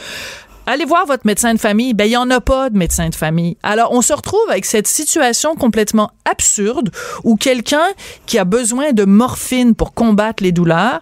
[0.68, 1.94] allez voir votre médecin de famille.
[1.94, 3.56] Ben, il n'y en a pas de médecin de famille.
[3.62, 6.90] Alors, on se retrouve avec cette situation complètement absurde
[7.24, 7.86] où quelqu'un
[8.26, 11.00] qui a besoin de morphine pour combattre les douleurs,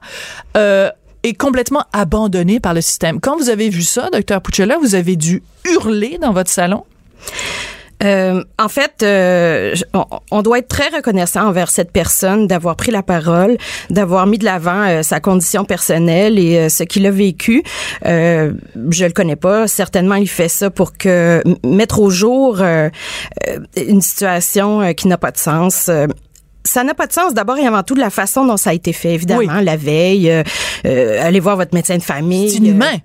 [0.57, 0.91] euh,
[1.23, 3.21] est complètement abandonné par le système.
[3.21, 6.85] Quand vous avez vu ça, docteur Puccella, vous avez dû hurler dans votre salon?
[8.05, 9.75] Euh, en fait, euh,
[10.31, 13.57] on, doit être très reconnaissant envers cette personne d'avoir pris la parole,
[13.91, 17.63] d'avoir mis de l'avant euh, sa condition personnelle et euh, ce qu'il a vécu.
[18.05, 18.53] Euh,
[18.91, 19.67] je le connais pas.
[19.67, 22.63] Certainement, il fait ça pour que mettre au jour
[23.77, 25.91] une situation qui n'a pas de sens.
[26.67, 28.73] Ça n'a pas de sens d'abord et avant tout de la façon dont ça a
[28.75, 29.65] été fait, évidemment, Oui.
[29.65, 30.31] la veille.
[30.31, 30.43] Euh,
[30.85, 32.51] euh, allez voir votre médecin de famille.
[32.51, 32.95] C'est inhumain.
[32.95, 32.99] Euh,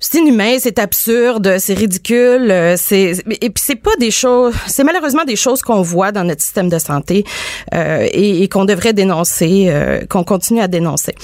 [0.00, 4.84] c'est inhumain, c'est absurde, c'est ridicule, euh, c'est et puis c'est pas des choses, c'est
[4.84, 7.24] malheureusement des choses qu'on voit dans notre système de santé
[7.72, 11.14] euh, et, et qu'on devrait dénoncer, euh, qu'on continue à dénoncer.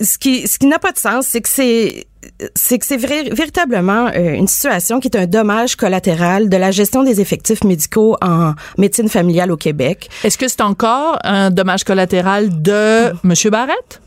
[0.00, 2.06] Ce qui ce qui n'a pas de sens, c'est que c'est
[2.54, 7.02] c'est que c'est véritablement euh, une situation qui est un dommage collatéral de la gestion
[7.02, 10.10] des effectifs médicaux en médecine familiale au Québec.
[10.24, 14.00] Est-ce que c'est encore un dommage collatéral de Monsieur Barrette?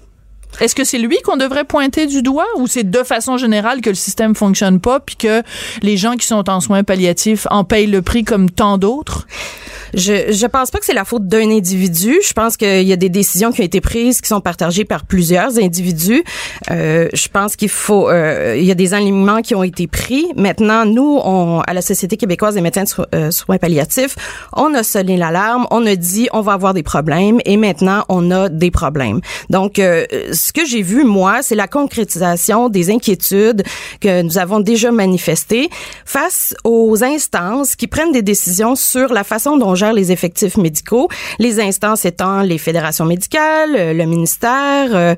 [0.60, 3.90] Est-ce que c'est lui qu'on devrait pointer du doigt ou c'est de façon générale que
[3.90, 5.42] le système fonctionne pas puis que
[5.82, 9.28] les gens qui sont en soins palliatifs en payent le prix comme tant d'autres?
[9.94, 12.20] Je je pense pas que c'est la faute d'un individu.
[12.26, 15.06] Je pense qu'il y a des décisions qui ont été prises qui sont partagées par
[15.06, 16.24] plusieurs individus.
[16.72, 20.26] Euh, je pense qu'il faut euh, il y a des alignements qui ont été pris.
[20.36, 24.16] Maintenant, nous, on, à la Société québécoise des médecins de euh, soins palliatifs,
[24.54, 28.32] on a sonné l'alarme, on a dit on va avoir des problèmes et maintenant on
[28.32, 29.22] a des problèmes.
[29.50, 30.06] Donc, euh,
[30.44, 33.64] ce que j'ai vu moi, c'est la concrétisation des inquiétudes
[34.02, 35.70] que nous avons déjà manifestées
[36.06, 40.58] face aux instances qui prennent des décisions sur la façon dont on gère les effectifs
[40.58, 41.08] médicaux.
[41.40, 45.16] Les instances étant les fédérations médicales, euh, le ministère, euh,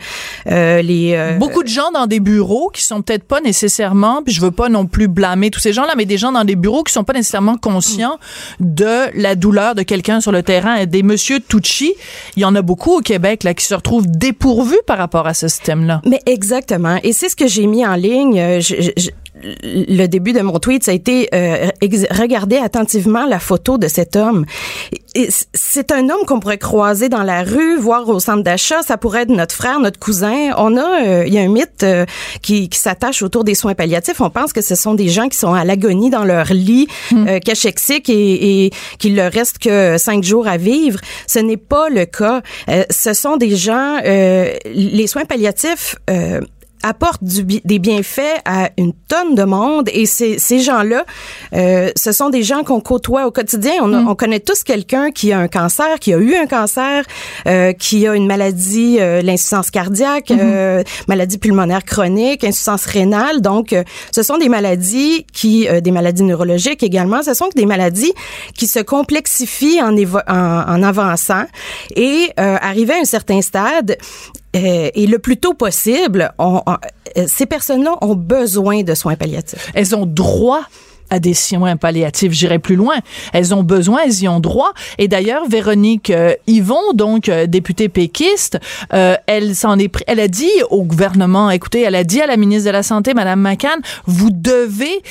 [0.47, 4.31] euh, les euh, Beaucoup de gens dans des bureaux qui sont peut-être pas nécessairement, puis
[4.31, 6.83] je veux pas non plus blâmer tous ces gens-là, mais des gens dans des bureaux
[6.83, 8.19] qui sont pas nécessairement conscients
[8.59, 10.85] de la douleur de quelqu'un sur le terrain.
[10.85, 11.95] Des monsieur Tucci,
[12.35, 15.33] il y en a beaucoup au Québec là qui se retrouvent dépourvus par rapport à
[15.33, 16.01] ce système-là.
[16.05, 16.97] Mais exactement.
[17.03, 18.39] Et c'est ce que j'ai mis en ligne.
[18.39, 19.09] Euh, je-
[19.43, 21.69] le début de mon tweet, ça a été euh,
[22.11, 24.45] regarder attentivement la photo de cet homme.
[25.53, 28.81] C'est un homme qu'on pourrait croiser dans la rue, voir au centre d'achat.
[28.81, 30.51] Ça pourrait être notre frère, notre cousin.
[30.57, 32.05] On a, euh, il y a un mythe euh,
[32.41, 34.19] qui, qui s'attache autour des soins palliatifs.
[34.21, 37.27] On pense que ce sont des gens qui sont à l'agonie dans leur lit, mmh.
[37.27, 37.39] euh,
[38.07, 40.99] et, et qu'il leur reste que cinq jours à vivre.
[41.27, 42.41] Ce n'est pas le cas.
[42.89, 43.99] ce sont des gens.
[44.03, 45.95] les soins palliatifs
[46.85, 51.03] apporte du, des bienfaits à une tonne de monde et ces, ces gens-là,
[51.53, 53.73] euh, ce sont des gens qu'on côtoie au quotidien.
[53.81, 54.07] On, mm.
[54.07, 57.03] on connaît tous quelqu'un qui a un cancer, qui a eu un cancer,
[57.47, 63.41] euh, qui a une maladie, euh, l'insuffisance cardiaque, euh, maladie pulmonaire chronique, insuffisance rénale.
[63.41, 68.13] Donc, euh, ce sont des maladies qui, des maladies neurologiques également, ce sont des maladies
[68.55, 71.45] qui se complexifient en, en, en avançant
[71.95, 73.97] et arrivé à un certain stade,
[74.55, 79.71] euh, et le plus tôt possible, euh, ces personnes-là ont besoin de soins palliatifs.
[79.73, 80.61] Elles ont droit
[81.09, 82.31] à des soins palliatifs.
[82.31, 82.95] J'irai plus loin.
[83.33, 84.73] Elles ont besoin, elles y ont droit.
[84.97, 88.59] Et d'ailleurs, Véronique euh, Yvon, donc euh, députée péquiste,
[88.93, 92.37] euh, elle s'en est, elle a dit au gouvernement, écoutez, elle a dit à la
[92.37, 95.01] ministre de la Santé, Madame McCann, vous devez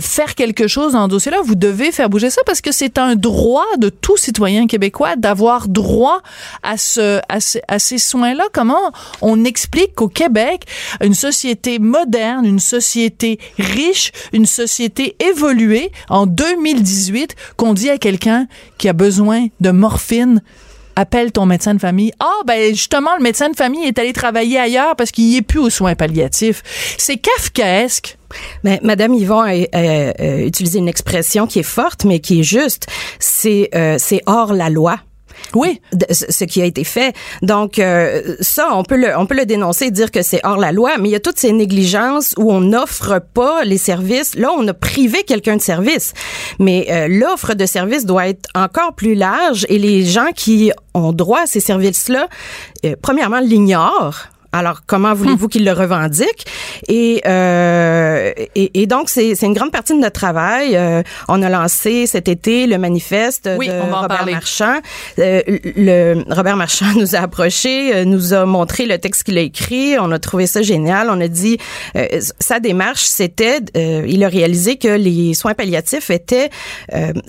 [0.00, 1.38] faire quelque chose dans ce dossier-là.
[1.44, 5.68] Vous devez faire bouger ça parce que c'est un droit de tout citoyen québécois d'avoir
[5.68, 6.20] droit
[6.62, 8.44] à, ce, à ces soins-là.
[8.52, 10.64] Comment on explique qu'au Québec,
[11.02, 18.46] une société moderne, une société riche, une société évolué en 2018 qu'on dit à quelqu'un
[18.78, 20.42] qui a besoin de morphine
[20.96, 22.12] appelle ton médecin de famille.
[22.20, 25.42] Ah, ben justement, le médecin de famille est allé travailler ailleurs parce qu'il n'y est
[25.42, 26.62] plus aux soins palliatifs.
[26.98, 28.18] C'est kafkaesque.
[28.62, 29.54] Mais Madame Yvon a,
[30.42, 32.86] utilisé une expression qui est forte, mais qui est juste.
[33.18, 35.00] C'est euh, c'est hors la loi.
[35.54, 37.14] Oui, ce qui a été fait.
[37.42, 40.72] Donc euh, ça, on peut le on peut le dénoncer dire que c'est hors la
[40.72, 44.34] loi, mais il y a toutes ces négligences où on n'offre pas les services.
[44.36, 46.12] Là, on a privé quelqu'un de service,
[46.58, 51.12] mais euh, l'offre de services doit être encore plus large et les gens qui ont
[51.12, 52.28] droit à ces services-là,
[52.84, 56.46] euh, premièrement, l'ignorent alors, comment voulez-vous qu'ils le revendiquent?
[56.88, 60.76] Et, euh, et, et, donc, c'est une grande partie de notre travail.
[60.76, 64.78] Euh, on a lancé cet été le manifeste oui, de on Robert Marchand.
[65.20, 69.40] Euh, le, Robert Marchand nous a approché, euh, nous a montré le texte qu'il a
[69.40, 69.96] écrit.
[70.00, 71.10] On a trouvé ça génial.
[71.10, 71.58] On a dit,
[71.96, 72.06] euh,
[72.40, 76.50] sa démarche, c'était, il a réalisé que les soins palliatifs étaient,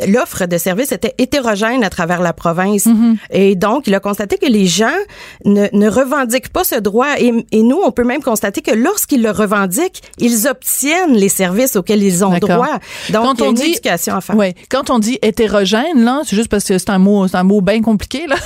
[0.08, 2.86] l'offre de services était hétérogène à travers la province.
[2.86, 3.18] Mm-hmm.
[3.32, 4.88] Et donc, il a constaté que les gens
[5.46, 9.32] ne, ne revendiquent pas ce droit et, nous, on peut même constater que lorsqu'ils le
[9.32, 12.80] revendiquent, ils obtiennent les services auxquels ils ont droit.
[13.10, 14.36] Donc, quand il y a on une dit, éducation à faire.
[14.36, 14.56] Ouais.
[14.69, 17.62] Quand on dit hétérogène, là, c'est juste parce que c'est un mot, c'est un mot
[17.62, 18.36] bien compliqué, là.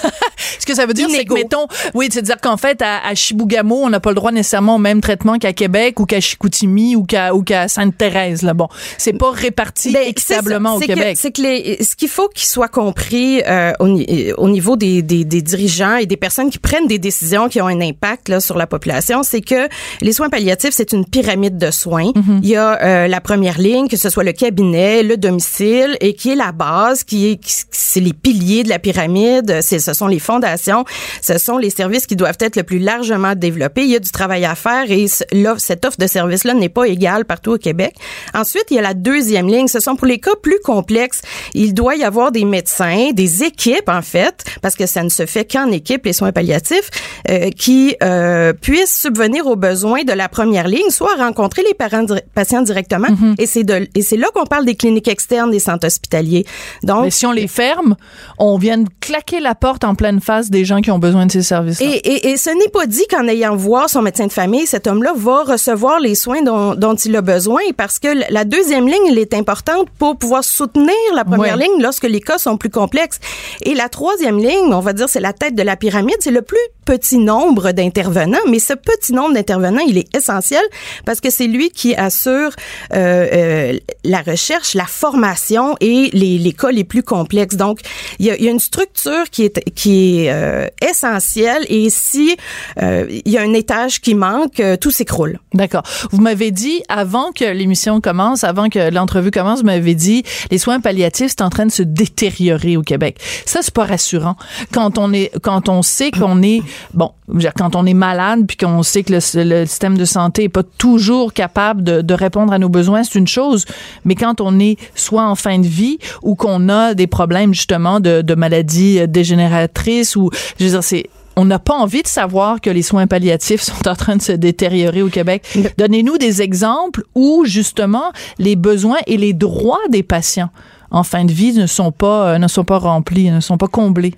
[0.60, 3.84] Ce que ça veut dire, c'est que, mettons, oui, c'est-à-dire qu'en fait, à, à Chibougamau,
[3.84, 7.04] on n'a pas le droit nécessairement au même traitement qu'à Québec ou qu'à Chicoutimi ou
[7.04, 8.54] qu'à, ou qu'à Sainte-Thérèse, là.
[8.54, 8.68] Bon.
[8.98, 11.18] C'est pas réparti ben, équitablement au Québec.
[11.20, 15.26] C'est que les, ce qu'il faut qu'il soit compris, euh, au, au, niveau des, des,
[15.26, 18.55] des, dirigeants et des personnes qui prennent des décisions qui ont un impact, là, sur
[18.58, 19.68] la population, c'est que
[20.02, 22.12] les soins palliatifs, c'est une pyramide de soins.
[22.42, 26.14] Il y a euh, la première ligne, que ce soit le cabinet, le domicile, et
[26.14, 30.20] qui est la base, qui est, c'est les piliers de la pyramide, ce sont les
[30.20, 30.86] fondations,
[31.22, 33.84] ce sont les services qui doivent être le plus largement développés.
[33.84, 37.26] Il y a du travail à faire et cette offre de services-là n'est pas égale
[37.26, 37.96] partout au Québec.
[38.34, 39.68] Ensuite, il y a la deuxième ligne.
[39.68, 41.22] Ce sont pour les cas plus complexes.
[41.54, 45.26] Il doit y avoir des médecins, des équipes, en fait, parce que ça ne se
[45.26, 46.90] fait qu'en équipe, les soins palliatifs,
[47.30, 51.74] euh, qui euh, euh, puissent subvenir aux besoins de la première ligne, soit rencontrer les
[51.74, 53.10] parents patients directement.
[53.10, 53.36] Mhm.
[53.38, 56.46] Et c'est de et c'est là qu'on parle des cliniques externes, des centres hospitaliers.
[56.84, 57.96] Donc, mais si on les ferme,
[58.38, 61.32] on vient de claquer la porte en pleine face des gens qui ont besoin de
[61.32, 61.82] ces services.
[61.82, 64.88] Et, et, et, ce n'est pas dit qu'en ayant voir son médecin de famille, cet
[64.88, 69.08] homme-là va recevoir les soins dont, dont, il a besoin, parce que la deuxième ligne,
[69.10, 73.20] elle est importante pour pouvoir soutenir la première ligne lorsque les cas sont plus complexes.
[73.64, 76.42] Et la troisième ligne, on va dire, c'est la tête de la pyramide, c'est le
[76.42, 80.64] plus petit nombre d'intervenants mais ce petit nombre d'intervenants, il est essentiel
[81.06, 82.52] parce que c'est lui qui assure
[82.94, 87.56] euh, euh, la recherche, la formation et les, les, cas les plus complexes.
[87.56, 87.80] Donc,
[88.20, 92.36] il y a, y a une structure qui est qui est euh, essentielle et si
[92.82, 95.40] euh, il y a un étage qui manque, euh, tout s'écroule.
[95.54, 95.84] D'accord.
[96.12, 100.58] Vous m'avez dit avant que l'émission commence, avant que l'entrevue commence, vous m'avez dit les
[100.58, 103.20] soins palliatifs c'est en train de se détériorer au Québec.
[103.46, 104.36] Ça c'est pas rassurant
[104.72, 106.62] quand on est quand on sait qu'on est
[106.94, 107.12] bon,
[107.58, 111.34] quand on est malade puis qu'on sait que le, système de santé est pas toujours
[111.34, 113.66] capable de, de répondre à nos besoins, c'est une chose.
[114.04, 118.00] Mais quand on est soit en fin de vie ou qu'on a des problèmes justement
[118.00, 122.62] de, de maladies dégénératrices ou, je veux dire, c'est on n'a pas envie de savoir
[122.62, 125.44] que les soins palliatifs sont en train de se détériorer au Québec.
[125.78, 130.50] Donnez-nous des exemples où justement les besoins et les droits des patients
[130.92, 133.68] en fin de vie ne sont pas euh, ne sont pas remplis, ne sont pas
[133.68, 134.14] comblés.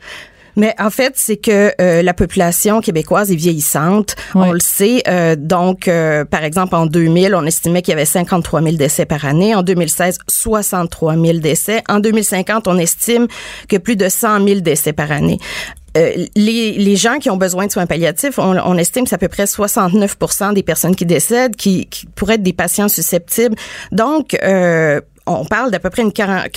[0.58, 4.16] Mais en fait, c'est que euh, la population québécoise est vieillissante.
[4.34, 5.04] On le sait.
[5.08, 9.06] Euh, donc, euh, par exemple, en 2000, on estimait qu'il y avait 53 000 décès
[9.06, 9.54] par année.
[9.54, 11.84] En 2016, 63 000 décès.
[11.88, 13.28] En 2050, on estime
[13.70, 15.38] que plus de 100 000 décès par année.
[15.96, 19.20] les, les, gens qui ont besoin de soins palliatifs, on, on estime que c'est à
[19.20, 23.56] peu près 69% des personnes qui décèdent qui, qui, pourraient être des patients susceptibles.
[23.92, 26.52] Donc, euh, on parle d'à peu près une 40,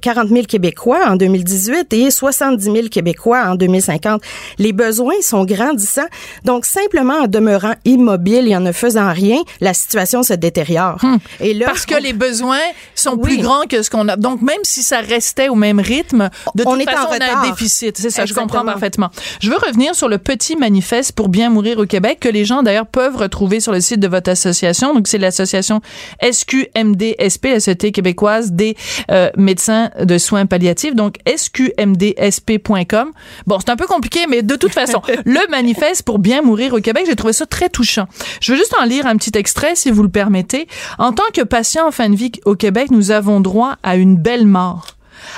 [0.00, 4.22] 40 000 Québécois en 2018 et 70 000 Québécois en 2050.
[4.58, 6.06] Les besoins sont grandissants.
[6.44, 10.98] Donc, simplement en demeurant immobile et en ne faisant rien, la situation se détériore.
[11.02, 11.16] Hmm.
[11.40, 12.58] Et là, Parce que les besoins
[12.94, 14.16] sont plus grands que ce qu'on a.
[14.16, 17.20] Donc, même si ça restait au même rythme, de on toute est façon, en on
[17.20, 17.96] a un déficit.
[17.98, 19.10] C'est ça, je comprends parfaitement.
[19.40, 22.62] Je veux revenir sur le petit manifeste pour bien mourir au Québec que les gens,
[22.62, 24.94] d'ailleurs, peuvent retrouver sur le site de votre association.
[24.94, 25.80] Donc, c'est l'association
[26.22, 28.76] SQMDSP, québécoise des
[29.10, 33.10] euh, médecins de soins palliatifs, donc sqmdsp.com.
[33.46, 36.80] Bon, c'est un peu compliqué, mais de toute façon, le manifeste pour bien mourir au
[36.80, 38.06] Québec, j'ai trouvé ça très touchant.
[38.40, 40.68] Je veux juste en lire un petit extrait, si vous le permettez.
[40.98, 44.16] En tant que patient en fin de vie au Québec, nous avons droit à une
[44.16, 44.86] belle mort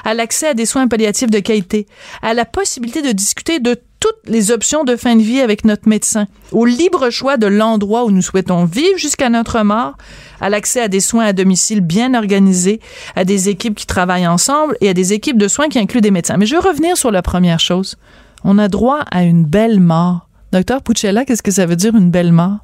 [0.04, 1.86] à l'accès à des soins palliatifs de qualité,
[2.22, 5.88] à la possibilité de discuter de toutes les options de fin de vie avec notre
[5.88, 9.96] médecin, au libre choix de l'endroit où nous souhaitons vivre jusqu'à notre mort,
[10.40, 12.80] à l'accès à des soins à domicile bien organisés,
[13.14, 16.10] à des équipes qui travaillent ensemble et à des équipes de soins qui incluent des
[16.10, 16.36] médecins.
[16.36, 17.96] Mais je veux revenir sur la première chose.
[18.44, 20.28] On a droit à une belle mort.
[20.52, 22.58] Docteur Puccella, qu'est-ce que ça veut dire une belle mort?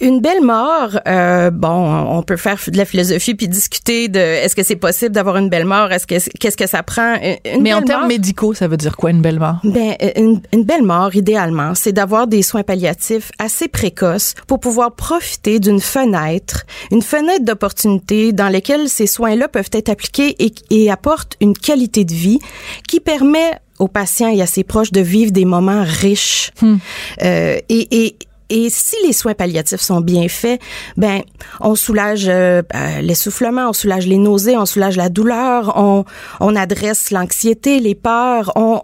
[0.00, 4.56] Une belle mort, euh, bon, on peut faire de la philosophie puis discuter de est-ce
[4.56, 7.16] que c'est possible d'avoir une belle mort, est-ce que qu'est-ce que ça prend?
[7.44, 9.56] Une Mais en termes médicaux, ça veut dire quoi une belle mort?
[9.64, 14.94] Ben une, une belle mort idéalement, c'est d'avoir des soins palliatifs assez précoces pour pouvoir
[14.94, 20.90] profiter d'une fenêtre, une fenêtre d'opportunité dans laquelle ces soins-là peuvent être appliqués et, et
[20.90, 22.38] apportent une qualité de vie
[22.86, 26.50] qui permet aux patients et à ses proches de vivre des moments riches.
[26.60, 26.76] Hmm.
[27.22, 28.16] Euh, et, et,
[28.50, 30.60] et si les soins palliatifs sont bien faits,
[30.96, 31.22] ben
[31.60, 36.04] on soulage euh, euh, l'essoufflement, on soulage les nausées, on soulage la douleur, on,
[36.40, 38.80] on adresse l'anxiété, les peurs, on,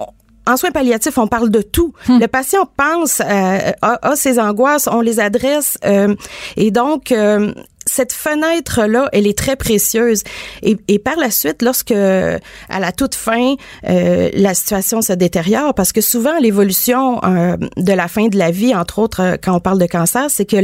[0.47, 1.93] en soins palliatifs, on parle de tout.
[2.09, 2.19] Hmm.
[2.21, 6.15] Le patient pense euh, a, ses angoisses, on les adresse euh,
[6.57, 7.53] et donc euh,
[7.95, 10.23] cette fenêtre-là, elle est très précieuse.
[10.63, 13.55] Et, et, par la suite, lorsque, à la toute fin,
[13.89, 18.51] euh, la situation se détériore, parce que souvent, l'évolution euh, de la fin de la
[18.51, 20.57] vie, entre autres, euh, quand on parle de cancer, c'est que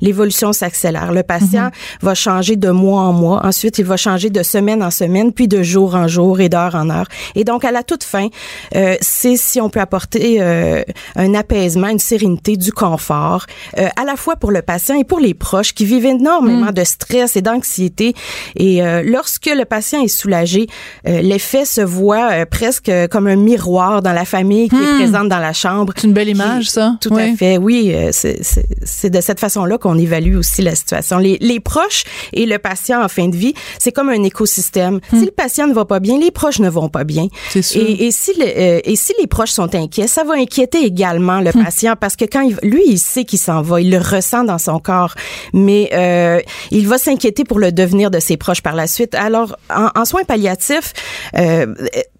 [0.00, 1.12] l'évolution s'accélère.
[1.12, 1.70] Le patient mhm.
[2.02, 3.44] va changer de mois en mois.
[3.44, 6.74] Ensuite, il va changer de semaine en semaine, puis de jour en jour et d'heure
[6.74, 7.06] en heure.
[7.34, 8.28] Et donc, à la toute fin,
[8.74, 10.82] euh, c'est si on peut apporter euh,
[11.16, 13.46] un apaisement, une sérénité, du confort,
[13.76, 17.36] à la fois pour le patient et pour les proches qui vivent énormément de stress
[17.36, 18.14] et d'anxiété.
[18.56, 20.66] Et euh, lorsque le patient est soulagé,
[21.06, 24.98] euh, l'effet se voit euh, presque comme un miroir dans la famille qui est hmm.
[24.98, 25.92] présente dans la chambre.
[25.96, 26.96] C'est une belle image, ça.
[27.00, 27.94] Tout à fait, oui.
[28.12, 31.18] C'est de cette façon-là qu'on évalue aussi la situation.
[31.18, 35.00] Les, les, proches et le patient en fin de vie, c'est comme un écosystème.
[35.12, 35.18] Hmm.
[35.18, 37.26] Si le patient ne va pas bien, les proches ne vont pas bien.
[37.50, 37.80] Sûr.
[37.80, 38.46] Et, et, si le,
[38.88, 41.64] et si les proches sont inquiets, ça va inquiéter également le hmm.
[41.64, 44.58] patient parce que quand il, lui, il sait qu'il s'en va, il le ressent dans
[44.58, 45.14] son corps.
[45.52, 49.14] Mais euh, il va s'inquiéter pour le devenir de ses proches par la suite.
[49.14, 50.92] Alors, en, en soins palliatifs,
[51.36, 51.66] euh,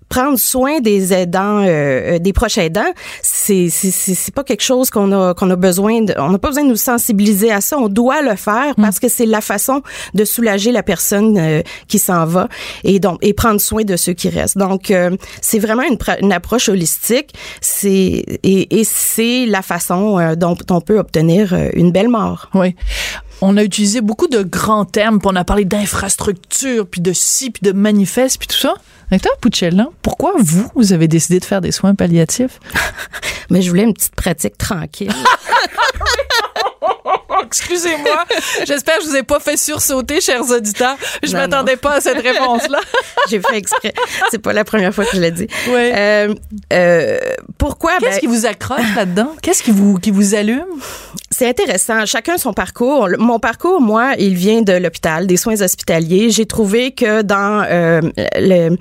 [0.08, 5.12] prendre soin des aidants, euh, euh des proches aidants, c'est c'est pas quelque chose qu'on
[5.12, 7.78] a qu'on a besoin de, on n'a pas besoin de nous sensibiliser à ça.
[7.78, 8.82] On doit le faire mm.
[8.82, 9.82] parce que c'est la façon
[10.14, 12.48] de soulager la personne euh, qui s'en va
[12.84, 14.58] et donc et prendre soin de ceux qui restent.
[14.58, 17.34] Donc euh, c'est vraiment une, une, approche holistique.
[17.60, 17.90] C'est
[18.42, 22.50] et, et c'est la façon dont on peut obtenir une belle mort.
[22.54, 22.74] Oui
[23.40, 27.50] on a utilisé beaucoup de grands termes, puis on a parlé d'infrastructure, puis de ci,
[27.50, 28.74] puis de manifeste, puis tout ça.
[29.10, 32.60] Docteur Pouchella, pourquoi vous, vous avez décidé de faire des soins palliatifs?
[33.50, 35.12] Mais je voulais une petite pratique tranquille.
[37.46, 38.24] Excusez-moi.
[38.66, 40.96] J'espère que je vous ai pas fait sursauter, chers auditeurs.
[41.22, 42.80] Je m'attendais pas à cette réponse-là.
[43.30, 43.94] J'ai fait exprès.
[44.30, 45.46] C'est pas la première fois que je l'ai dit.
[45.68, 45.90] Oui.
[45.94, 46.34] Euh,
[46.72, 47.18] euh,
[47.56, 47.92] pourquoi?
[47.98, 49.34] Qu'est-ce ben, qui vous accroche là-dedans?
[49.40, 50.66] Qu'est-ce qui vous, qui vous allume?
[51.38, 52.04] C'est intéressant.
[52.04, 53.10] Chacun son parcours.
[53.16, 56.30] Mon parcours, moi, il vient de l'hôpital, des soins hospitaliers.
[56.30, 58.00] J'ai trouvé que dans euh,
[58.34, 58.76] le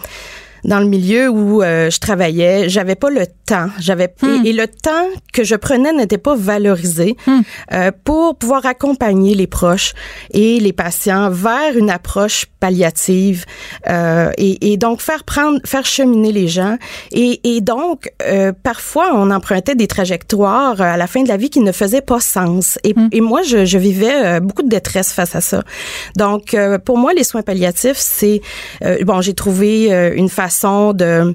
[0.67, 3.69] dans le milieu où euh, je travaillais, j'avais pas le temps.
[3.79, 4.45] J'avais Hmm.
[4.45, 7.41] et, et le temps que je prenais n'était pas valorisé Hmm.
[7.73, 9.93] euh, pour pouvoir accompagner les proches
[10.33, 13.45] et les patients vers une approche palliative
[13.89, 16.77] euh, et, et donc faire prendre, faire cheminer les gens.
[17.11, 21.49] Et, et donc euh, parfois on empruntait des trajectoires à la fin de la vie
[21.49, 22.77] qui ne faisaient pas sens.
[22.83, 25.63] Et, et moi je, je vivais euh, beaucoup de détresse face à ça.
[26.17, 28.41] Donc euh, pour moi les soins palliatifs c'est
[28.83, 30.56] euh, bon j'ai trouvé euh, une façon
[30.93, 31.33] de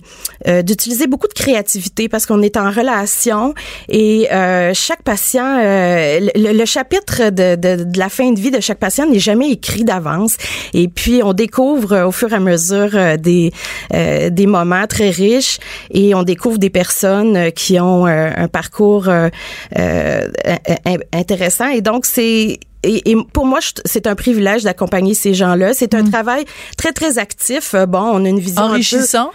[0.49, 3.55] euh, d'utiliser beaucoup de créativité parce qu'on est en relation
[3.89, 8.61] et euh, chaque patient euh, le, chapitre de, de, de la fin de vie de
[8.61, 10.37] chaque patient n'est jamais écrit d'avance
[10.75, 13.53] et puis on découvre au fur et à mesure euh, des
[13.95, 15.59] euh, des moments très riches
[15.91, 19.31] et on découvre des personnes qui ont un parcours in-
[19.77, 25.75] in- intéressant et donc c'est et, et pour moi, c'est un privilège d'accompagner ces gens-là.
[25.75, 26.45] C'est un travail
[26.77, 27.75] très, très actif.
[27.75, 29.31] Euh, Bon, on a une vision un peu- Enrichissant.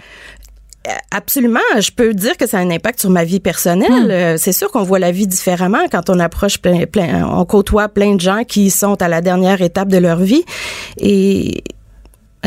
[1.10, 1.60] Absolument.
[1.78, 4.10] Je peux dire que ça a un impact sur ma vie personnelle.
[4.10, 7.88] Euh, C'est sûr qu'on voit la vie différemment quand on approche plein, plein, on côtoie
[7.88, 10.44] plein de gens qui sont à la dernière étape de leur vie.
[10.98, 11.62] Et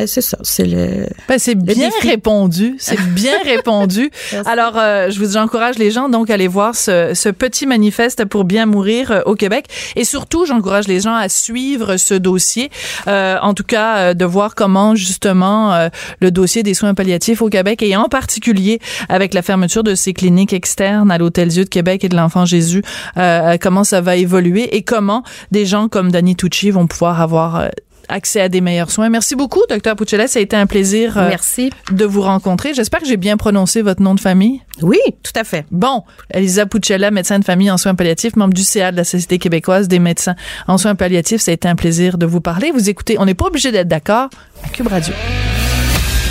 [0.06, 1.08] c'est ça, c'est le.
[1.28, 2.10] Ben, c'est bien défi.
[2.10, 2.76] répondu.
[2.80, 4.10] C'est bien répondu.
[4.32, 4.50] Merci.
[4.50, 8.26] Alors, euh, je vous j'encourage les gens donc à aller voir ce, ce petit manifeste
[8.26, 9.66] pour bien mourir euh, au Québec.
[9.96, 12.70] Et surtout, j'encourage les gens à suivre ce dossier.
[13.08, 15.90] Euh, en tout cas, euh, de voir comment justement euh,
[16.20, 18.80] le dossier des soins palliatifs au Québec et en particulier
[19.10, 22.46] avec la fermeture de ces cliniques externes à l'Hôtel Dieu de Québec et de l'Enfant
[22.46, 22.84] Jésus,
[23.18, 27.56] euh, comment ça va évoluer et comment des gens comme Danny Tucci vont pouvoir avoir
[27.58, 27.68] euh,
[28.12, 29.10] accès à des meilleurs soins.
[29.10, 30.28] Merci beaucoup, docteur Puccelet.
[30.28, 31.72] Ça a été un plaisir euh, Merci.
[31.92, 32.74] de vous rencontrer.
[32.74, 34.62] J'espère que j'ai bien prononcé votre nom de famille.
[34.82, 35.66] Oui, tout à fait.
[35.72, 36.04] Bon,
[36.34, 39.88] Elisa Puccella, médecin de famille en soins palliatifs, membre du CA de la Société québécoise
[39.88, 40.36] des médecins
[40.68, 41.42] en soins palliatifs.
[41.42, 42.72] Ça a été un plaisir de vous parler.
[42.72, 44.30] Vous écoutez, on n'est pas obligé d'être d'accord.
[44.64, 45.14] à Cube Radio.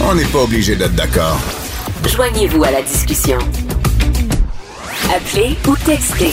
[0.03, 1.39] On n'est pas obligé d'être d'accord.
[2.07, 3.39] Joignez-vous à la discussion.
[5.15, 6.31] Appelez ou textez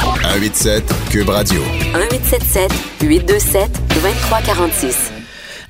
[0.00, 1.60] 187 Cube Radio.
[1.94, 2.70] 1877
[3.02, 5.10] 827 2346.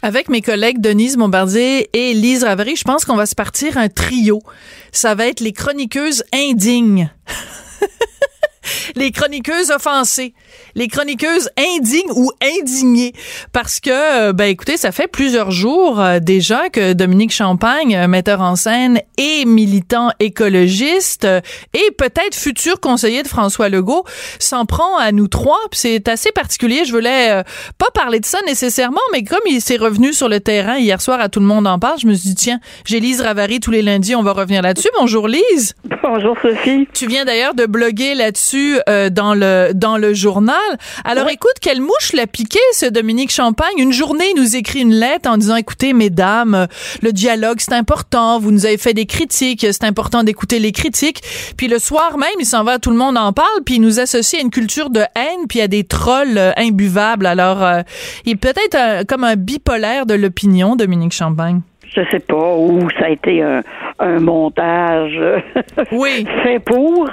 [0.03, 3.89] Avec mes collègues Denise Bombardier et Lise Ravary, je pense qu'on va se partir un
[3.89, 4.43] trio.
[4.91, 7.09] Ça va être les chroniqueuses indignes.
[8.97, 10.35] les chroniqueuses offensées,
[10.75, 13.13] les chroniqueuses indignes ou indignées,
[13.53, 13.91] parce que,
[14.29, 18.57] euh, ben écoutez, ça fait plusieurs jours euh, déjà que Dominique Champagne, euh, metteur en
[18.57, 21.27] scène et militant écologiste,
[21.75, 24.05] et peut-être futur conseiller de François Legault,
[24.39, 25.59] s'en prend à nous trois.
[25.71, 26.85] Puis c'est assez particulier.
[26.85, 27.43] Je voulais
[27.79, 31.21] pas parler de ça nécessairement, mais comme il s'est revenu sur le terrain hier soir,
[31.21, 33.71] à tout le monde en parle, je me suis dit tiens, j'ai Lise Ravary tous
[33.71, 34.89] les lundis, on va revenir là-dessus.
[34.99, 35.75] Bonjour Lise.
[36.03, 36.89] Bonjour Sophie.
[36.93, 38.56] Tu viens d'ailleurs de bloguer là-dessus
[38.89, 40.57] euh, dans le dans le journal.
[41.05, 43.75] Alors écoute, quelle mouche l'a piqué ce Dominique Champagne?
[43.79, 46.67] Une journée, il nous écrit une lettre en disant écoutez mesdames,
[47.03, 51.23] le dialogue c'est important, vous nous avez fait des critiques, c'est important d'écouter les critiques.
[51.57, 54.01] Puis le soir même, il s'en va, tout le monde en parle, puis il nous
[54.01, 57.27] associe à une culture de haine, puis à des trolls euh, imbuvables.
[57.27, 57.83] Alors euh,
[58.25, 61.61] il est peut-être comme un bipolaire de l'opinion, Dominique Champagne.
[61.95, 63.63] Je sais pas où ça a été un,
[63.99, 65.19] un montage
[65.93, 66.27] Oui.
[66.43, 67.09] fait pour,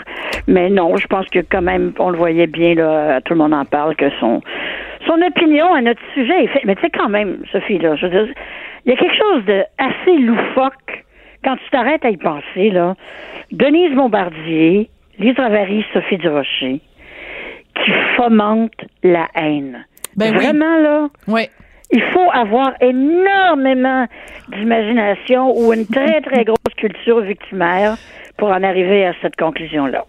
[0.48, 3.54] mais non, je pense que quand même, on le voyait bien, là, tout le monde
[3.54, 4.42] en parle, que son,
[5.06, 6.66] son opinion à notre sujet est faite.
[6.66, 8.34] Mais tu sais, quand même, Sophie, là, je veux dire,
[8.86, 11.04] il y a quelque chose de assez loufoque
[11.44, 12.96] quand tu t'arrêtes à y penser, là.
[13.52, 16.82] Denise Bombardier, Lise Ravary, Sophie Durocher,
[17.76, 19.86] qui fomentent la haine.
[20.16, 20.46] Ben oui.
[20.46, 21.08] Vraiment, là?
[21.28, 21.50] Ouais.
[21.96, 24.08] Il faut avoir énormément
[24.50, 27.98] d'imagination ou une très, très grosse culture victimaire
[28.44, 30.06] pour en arriver à cette conclusion-là.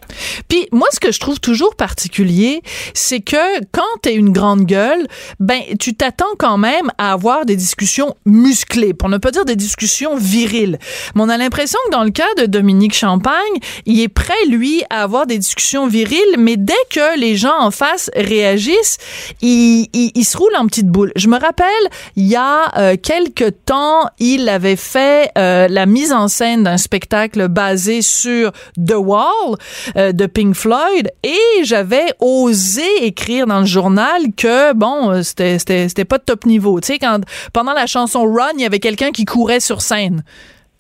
[0.49, 2.63] Puis moi, ce que je trouve toujours particulier,
[2.93, 5.07] c'est que quand t'es une grande gueule,
[5.39, 9.55] ben tu t'attends quand même à avoir des discussions musclées, pour ne pas dire des
[9.55, 10.81] discussions viriles.
[11.15, 13.55] Mais on a l'impression que dans le cas de Dominique Champagne,
[13.87, 17.71] il est prêt lui à avoir des discussions viriles, mais dès que les gens en
[17.71, 18.99] face réagissent,
[19.43, 21.13] il se roule en petite boule.
[21.15, 21.69] Je me rappelle,
[22.17, 26.79] il y a euh, quelques temps, il avait fait euh, la mise en scène d'un
[26.79, 29.57] spectacle basé sur The Wall
[29.97, 35.59] euh, de Pink Floyd et j'avais osé écrire dans le journal que bon euh, c'était
[35.59, 37.21] c'était c'était pas de top niveau tu sais quand
[37.53, 40.23] pendant la chanson Run il y avait quelqu'un qui courait sur scène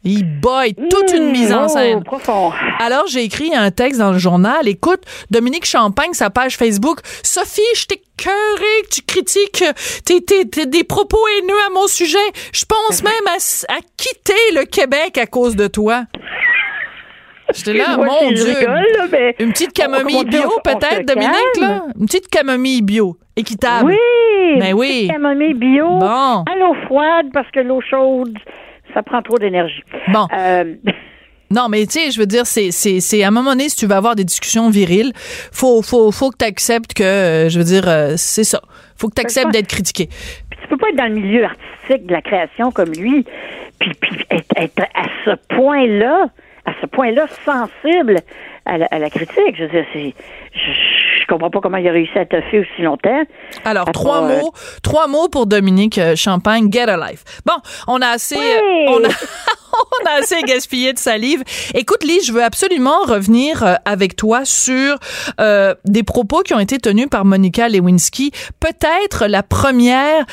[0.07, 2.53] il boy toute une mise en Oh, scène profond.
[2.79, 4.69] alors, j'ai écrit un texte dans le journal.
[4.69, 6.99] Écoute, Dominique Champagne, sa page Facebook.
[7.23, 9.65] Sophie, je t'ai que tu critiques
[10.05, 12.19] tes, tes, tes- des propos haineux à mon sujet.
[12.53, 16.05] Je pense même à, à quitter le Québec à cause de toi.
[17.55, 18.45] J'étais là, Moi, mon Dieu.
[18.45, 21.85] rigole, là, mais Une petite camomille bio, peut-être, Dominique, là?
[21.99, 23.91] Une petite camomille bio, équitable.
[23.93, 24.59] Oui!
[24.59, 24.89] Ben une oui.
[24.89, 25.99] petite camomille bio.
[25.99, 26.45] Bon.
[26.45, 28.37] À l'eau froide parce que l'eau chaude,
[28.93, 29.83] ça prend trop d'énergie.
[30.09, 30.27] Bon.
[30.37, 30.75] Euh,
[31.51, 33.77] Non, mais tu sais, je veux dire, c'est, c'est, c'est à un moment donné, si
[33.77, 35.13] tu veux avoir des discussions viriles,
[35.53, 38.61] faut, faut, faut que tu acceptes que, euh, je veux dire, euh, c'est ça.
[38.97, 40.09] Faut que tu acceptes d'être critiqué.
[40.51, 43.25] Puis tu peux pas être dans le milieu artistique de la création comme lui,
[43.79, 46.27] puis, puis être, être à ce point-là,
[46.65, 48.21] à ce point-là sensible
[48.65, 49.57] à la, à la critique.
[49.57, 50.15] Je veux dire, c'est,
[50.53, 50.71] je,
[51.25, 53.23] je comprends pas comment il a réussi à toffer aussi longtemps.
[53.65, 54.53] Alors, trois euh, mots,
[54.83, 57.25] trois mots pour Dominique euh, Champagne, get a life.
[57.47, 57.55] Bon,
[57.89, 58.43] on a assez, Oui!
[58.43, 59.09] euh, on a,
[59.75, 61.43] on a assez gaspillé de salive.
[61.75, 64.99] Écoute, Lise, je veux absolument revenir euh, avec toi sur
[65.41, 68.31] euh, des propos qui ont été tenus par Monica Lewinsky.
[68.61, 70.25] Peut-être la première,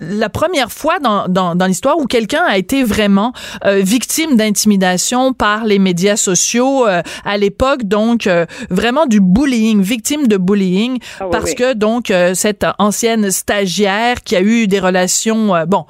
[0.00, 3.32] la première fois dans, dans, dans l'histoire où quelqu'un a été vraiment
[3.64, 9.80] euh, victime d'intimidation par les médias sociaux euh, à l'époque, donc euh, vraiment du bullying,
[9.92, 11.54] victime de bullying, Ah oui, parce oui.
[11.56, 15.84] que donc euh, cette ancienne stagiaire qui a eu des relations, euh, bon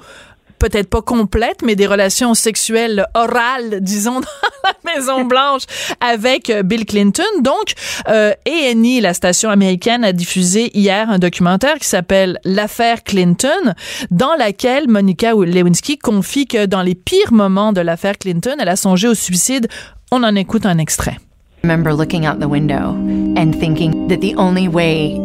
[0.63, 5.63] peut-être pas complètes, mais des relations sexuelles orales, disons, dans la Maison Blanche
[5.99, 7.23] avec euh, Bill Clinton.
[7.41, 7.73] Donc,
[8.07, 13.73] euh, A&E, la station américaine, a diffusé hier un documentaire qui s'appelle L'affaire Clinton,
[14.09, 18.77] dans laquelle Monica Lewinsky confie que dans les pires moments de l'affaire Clinton, elle a
[18.77, 19.67] songé au suicide.
[20.11, 21.17] On en écoute un extrait.
[21.65, 25.15] Remember looking out the window and thinking that the only way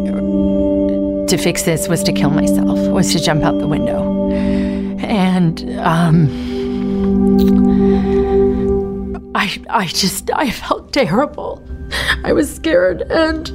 [1.27, 4.31] to fix this was to kill myself, was to jump out the window.
[5.01, 6.29] And um
[9.35, 11.61] I I just I felt terrible.
[12.23, 13.51] I was scared and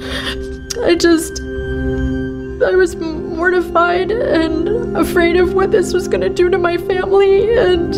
[0.84, 6.58] I just I was mortified and afraid of what this was going to do to
[6.58, 7.96] my family and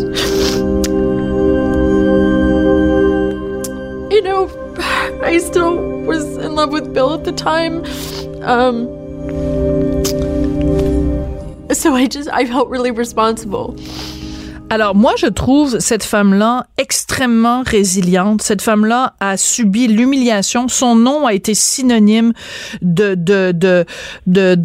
[4.12, 4.46] you know,
[5.22, 7.84] I still was in love with Bill at the time.
[11.72, 13.74] So I just, I felt really responsible.
[14.68, 18.42] Alors moi, je trouve cette femme-là extrêmement résiliente.
[18.42, 20.68] Cette femme-là a subi l'humiliation.
[20.68, 22.32] Son nom a été synonyme
[22.82, 23.84] de de de
[24.26, 24.56] de,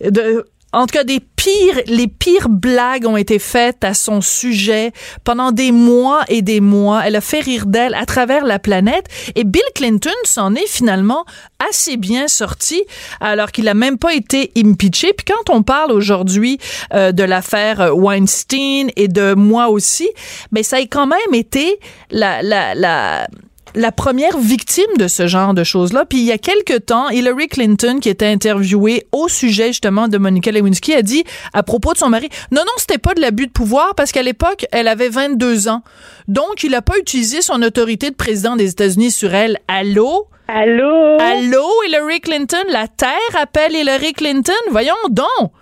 [0.00, 4.92] de en tout cas, des pires, les pires blagues ont été faites à son sujet
[5.24, 7.02] pendant des mois et des mois.
[7.04, 9.06] Elle a fait rire d'elle à travers la planète.
[9.34, 11.24] Et Bill Clinton s'en est finalement
[11.70, 12.82] assez bien sorti,
[13.20, 15.12] alors qu'il a même pas été impeaché.
[15.12, 16.58] Puis quand on parle aujourd'hui
[16.94, 20.08] euh, de l'affaire Weinstein et de moi aussi,
[20.52, 21.78] mais ça a quand même été
[22.10, 23.26] la la la
[23.74, 26.04] la première victime de ce genre de choses-là.
[26.04, 30.18] Puis il y a quelque temps, Hillary Clinton, qui était interviewée au sujet justement de
[30.18, 33.46] Monica Lewinsky, a dit à propos de son mari, non, non, c'était pas de l'abus
[33.46, 35.82] de pouvoir parce qu'à l'époque, elle avait 22 ans.
[36.28, 39.58] Donc, il a pas utilisé son autorité de président des États-Unis sur elle.
[39.68, 40.26] Allô?
[40.48, 41.18] Allô?
[41.20, 42.64] Allô, Hillary Clinton?
[42.70, 44.52] La Terre appelle Hillary Clinton?
[44.70, 45.52] Voyons donc!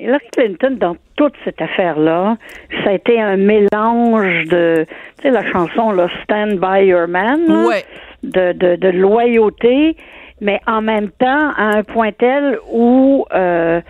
[0.00, 2.36] Hillary Clinton, dans toute cette affaire-là,
[2.84, 4.86] ça a été un mélange de,
[5.16, 7.84] tu sais, la chanson, là, Stand by Your Man, Ouais.
[8.22, 9.96] de, de, de loyauté,
[10.40, 13.80] mais en même temps, à un point tel où, euh,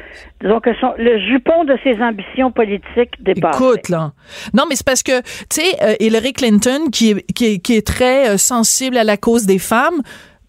[0.41, 3.57] disons que son, le jupon de ses ambitions politiques dépasse.
[3.57, 4.13] Écoute, là.
[4.55, 7.77] Non, mais c'est parce que, tu sais, euh, Hillary Clinton, qui est, qui est, qui
[7.77, 10.01] est très euh, sensible à la cause des femmes,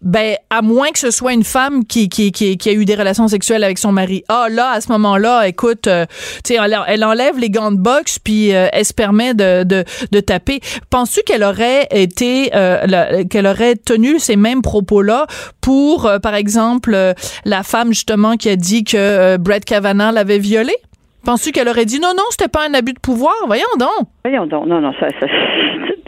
[0.02, 2.94] ben, à moins que ce soit une femme qui, qui, qui, qui a eu des
[2.94, 4.24] relations sexuelles avec son mari.
[4.28, 6.06] Ah, là, à ce moment-là, écoute, euh,
[6.44, 9.84] tu sais, elle, enlève les gants de boxe, puis euh, elle se permet de, de,
[10.10, 10.60] de taper.
[10.90, 15.26] Penses-tu qu'elle aurait été, euh, qu'elle aurait tenu ces mêmes propos-là
[15.60, 17.12] pour, euh, par exemple, euh,
[17.44, 20.76] la femme, justement, qui a dit que Brett Kavanaugh l'avait violée?
[21.24, 23.34] Penses-tu qu'elle aurait dit non, non, c'était pas un abus de pouvoir?
[23.46, 24.08] Voyons donc.
[24.24, 25.26] Voyons donc, non, non, ça, ça,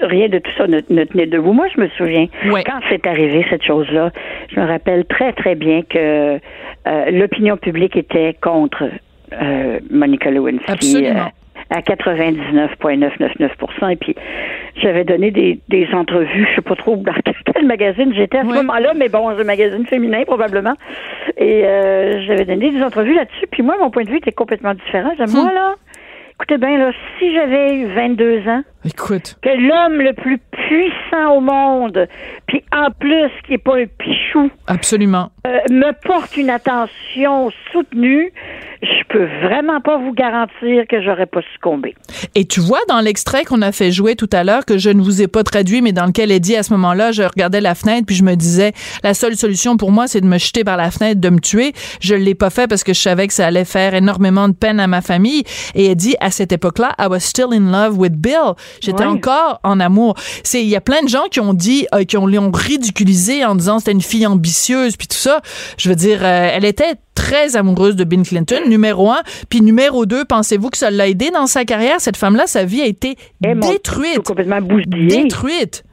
[0.03, 1.53] rien de tout ça ne, ne tenait debout.
[1.53, 2.65] Moi, je me souviens, Ouais.
[2.65, 4.11] quand c'est arrivé, cette chose-là,
[4.55, 6.39] je me rappelle très, très bien que
[6.87, 8.85] euh, l'opinion publique était contre
[9.33, 11.07] euh, Monica Lewinsky.
[11.07, 11.15] Euh,
[11.71, 14.15] à 99,999% Et puis,
[14.77, 17.13] j'avais donné des, des entrevues, je sais pas trop dans
[17.55, 20.75] quel magazine j'étais à ce moment-là, mais bon, un magazine féminin probablement.
[21.39, 21.63] Et
[22.27, 23.47] j'avais donné des entrevues là-dessus.
[23.51, 25.13] Puis moi, mon point de vue était complètement différent.
[25.19, 25.31] Hmm.
[25.33, 25.75] Moi, là,
[26.35, 29.37] écoutez bien, là, si j'avais eu 22 ans, Écoute.
[29.43, 32.07] que l'homme le plus puissant au monde,
[32.47, 35.31] puis en plus, qui est pas un pichou, Absolument.
[35.47, 38.33] euh, me porte une attention soutenue,
[38.83, 41.95] je peux vraiment pas vous garantir que j'aurais pas succombé.
[42.35, 45.01] Et tu vois, dans l'extrait qu'on a fait jouer tout à l'heure, que je ne
[45.01, 48.07] vous ai pas traduit, mais dans lequel dit à ce moment-là, je regardais la fenêtre,
[48.07, 48.73] puis je me disais,
[49.05, 51.73] la seule solution pour moi, c'est de me jeter par la fenêtre, de me tuer.
[52.01, 54.81] Je l'ai pas fait parce que je savais que ça allait faire énormément de peine
[54.81, 55.45] à ma famille.
[55.75, 58.55] Et elle dit, à cette époque-là, I was still in love with Bill.
[58.81, 60.15] J'étais encore en amour.
[60.45, 63.45] C'est, il y a plein de gens qui ont dit, euh, qui ont, l'ont ridiculisé
[63.45, 65.41] en disant c'était une fille ambitieuse, puis tout ça.
[65.79, 69.21] Je veux dire, euh, elle était très amoureuse de Bill Clinton, numéro un.
[69.51, 71.97] Puis numéro deux, pensez-vous que ça l'a aidé dans sa carrière?
[72.01, 74.23] Cette femme-là, sa vie a été Eh, mon- détruite.
[74.27, 75.23] complètement bousillée.
[75.25, 75.85] Détruite.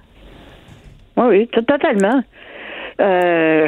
[1.17, 2.21] Oui, oui, totalement.
[3.01, 3.67] Euh,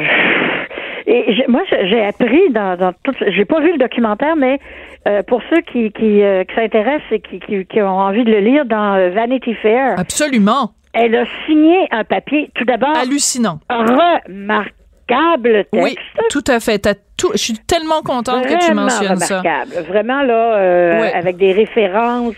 [1.06, 3.12] et moi, j'ai appris dans, dans tout.
[3.26, 4.58] J'ai pas vu le documentaire, mais
[5.08, 8.30] euh, pour ceux qui qui, euh, qui s'intéressent et qui, qui, qui ont envie de
[8.30, 10.72] le lire dans euh, Vanity Fair, Absolument.
[10.92, 12.50] elle a signé un papier.
[12.54, 13.58] Tout d'abord, Hallucinant.
[13.70, 15.84] remarquable texte.
[15.84, 15.96] Oui,
[16.30, 16.78] tout à fait.
[16.78, 17.30] T'as tout.
[17.32, 19.40] Je suis tellement contente que tu mentionnes ça.
[19.40, 19.86] remarquable.
[19.88, 22.34] Vraiment, là, euh, avec des références.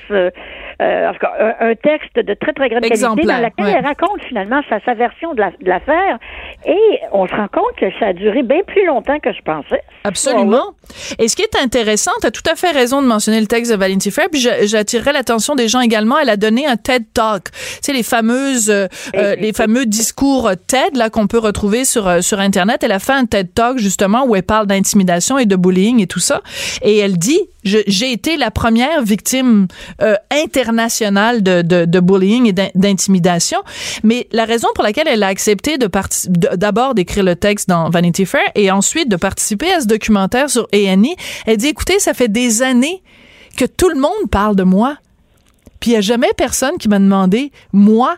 [0.84, 3.66] Euh, en tout cas, un, un texte de très, très grande qualité Exemplaire, dans lequel
[3.66, 3.74] ouais.
[3.78, 6.18] elle raconte finalement sa, sa version de la- de l'affaire.
[6.66, 9.82] et on se rend compte que ça a duré bien plus longtemps que je pensais.
[10.04, 10.74] Absolument.
[11.18, 13.72] Et ce qui est intéressant, tu as tout à fait raison de mentionner le texte
[13.72, 16.18] de Vanity Fair, puis j'attirerai l'attention des gens également.
[16.18, 17.50] Elle a donné un TED Talk.
[17.52, 22.06] Tu sais, les fameuses, euh, euh, les fameux discours TED, là, qu'on peut retrouver sur,
[22.06, 22.82] euh, sur Internet.
[22.82, 26.06] Elle a fait un TED Talk, justement, où elle parle d'intimidation et de bullying et
[26.06, 26.42] tout ça.
[26.82, 29.66] Et elle dit, j'ai été la première victime
[30.02, 33.58] euh, internationale de, de, de bullying et d'in- d'intimidation.
[34.02, 35.88] Mais la raison pour laquelle elle a accepté de-
[36.56, 40.68] d'abord d'écrire le texte dans Vanity Fair et ensuite de participer à ce documentaire sur
[40.72, 41.14] A&E,
[41.46, 43.02] elle dit, écoutez, ça fait des années
[43.56, 44.96] que tout le monde parle de moi.
[45.80, 48.16] Puis il n'y a jamais personne qui m'a demandé, moi,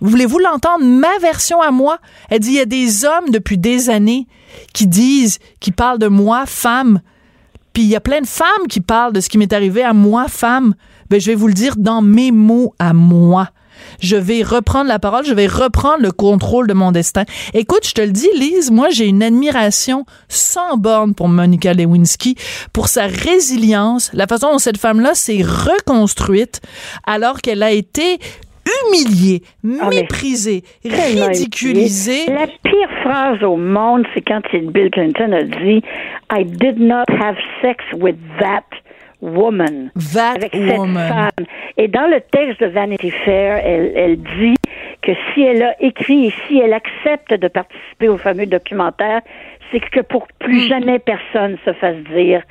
[0.00, 1.98] voulez-vous l'entendre, ma version à moi?
[2.28, 4.26] Elle dit, il y a des hommes depuis des années
[4.72, 7.00] qui disent, qui parlent de moi, femme.
[7.74, 9.92] Puis il y a plein de femmes qui parlent de ce qui m'est arrivé à
[9.92, 10.74] moi, femme.
[11.10, 13.50] Ben, je vais vous le dire dans mes mots à moi.
[14.00, 17.24] Je vais reprendre la parole, je vais reprendre le contrôle de mon destin.
[17.52, 22.36] Écoute, je te le dis, Lise, moi, j'ai une admiration sans borne pour Monica Lewinsky,
[22.72, 26.60] pour sa résilience, la façon dont cette femme-là s'est reconstruite
[27.04, 28.20] alors qu'elle a été
[28.86, 29.42] humiliée,
[29.80, 29.90] Ah,
[30.82, 32.26] tellement ridiculisée.
[32.26, 35.82] La pire phrase au monde, c'est quand Bill Clinton a dit
[36.32, 38.64] I did not have sex with that
[39.20, 39.90] woman.
[40.12, 41.08] That avec cette woman.
[41.08, 41.46] femme.
[41.76, 44.54] Et dans le texte de Vanity Fair, elle, elle dit
[45.02, 49.20] que si elle a écrit et si elle accepte de participer au fameux documentaire,
[49.74, 52.42] c'est que pour plus jamais personne se fasse dire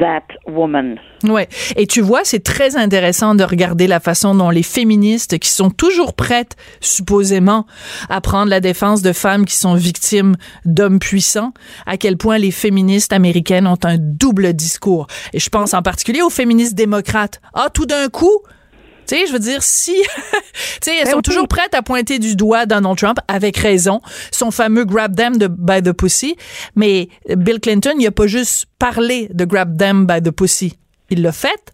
[0.00, 0.98] that woman.
[1.24, 1.48] Ouais.
[1.76, 5.70] Et tu vois, c'est très intéressant de regarder la façon dont les féministes qui sont
[5.70, 7.66] toujours prêtes, supposément,
[8.08, 11.52] à prendre la défense de femmes qui sont victimes d'hommes puissants,
[11.86, 15.06] à quel point les féministes américaines ont un double discours.
[15.32, 17.40] Et je pense en particulier aux féministes démocrates.
[17.54, 18.42] Ah, tout d'un coup,
[19.08, 22.18] tu sais, je veux dire, si, tu sais, elles Ben sont toujours prêtes à pointer
[22.18, 24.00] du doigt Donald Trump, avec raison,
[24.30, 26.36] son fameux grab them de, by the pussy.
[26.76, 30.74] Mais Bill Clinton, il a pas juste parlé de grab them by the pussy.
[31.10, 31.72] Il l'a fait,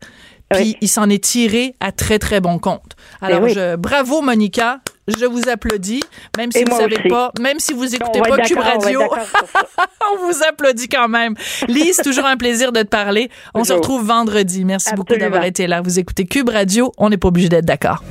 [0.50, 0.76] puis Oui.
[0.80, 2.92] il s'en est tiré à très, très bon compte.
[3.20, 3.52] Alors, oui.
[3.52, 4.80] je, bravo, Monica.
[5.06, 6.02] Je vous applaudis,
[6.36, 7.08] même si Et vous savez aussi.
[7.08, 9.00] pas, même si vous écoutez pas Cube on Radio,
[10.12, 11.34] on vous applaudit quand même.
[11.68, 13.30] Lise, toujours un plaisir de te parler.
[13.54, 14.64] On se retrouve vendredi.
[14.64, 15.82] Merci beaucoup d'avoir été là.
[15.82, 16.92] Vous écoutez Cube Radio.
[16.96, 18.02] On n'est pas obligé d'être d'accord.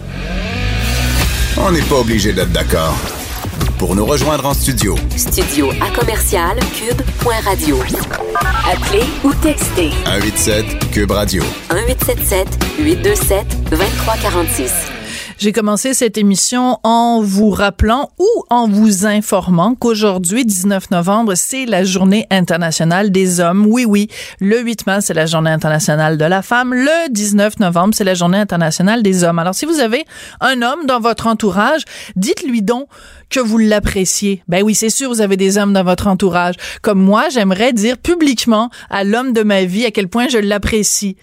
[1.57, 2.95] On n'est pas obligé d'être d'accord.
[3.77, 7.79] Pour nous rejoindre en studio, Studio à commercial cube.radio.
[8.71, 11.43] Appelez ou textez 187 Cube Radio.
[11.71, 12.47] 1877
[12.79, 14.71] 827 2346.
[15.43, 21.65] J'ai commencé cette émission en vous rappelant ou en vous informant qu'aujourd'hui, 19 novembre, c'est
[21.65, 23.65] la journée internationale des hommes.
[23.67, 24.07] Oui, oui,
[24.39, 26.73] le 8 mars, c'est la journée internationale de la femme.
[26.73, 29.37] Le 19 novembre, c'est la journée internationale des hommes.
[29.37, 30.05] Alors, si vous avez
[30.39, 31.81] un homme dans votre entourage,
[32.15, 32.87] dites-lui donc
[33.29, 34.43] que vous l'appréciez.
[34.47, 36.55] Ben oui, c'est sûr, vous avez des hommes dans votre entourage.
[36.81, 41.17] Comme moi, j'aimerais dire publiquement à l'homme de ma vie à quel point je l'apprécie.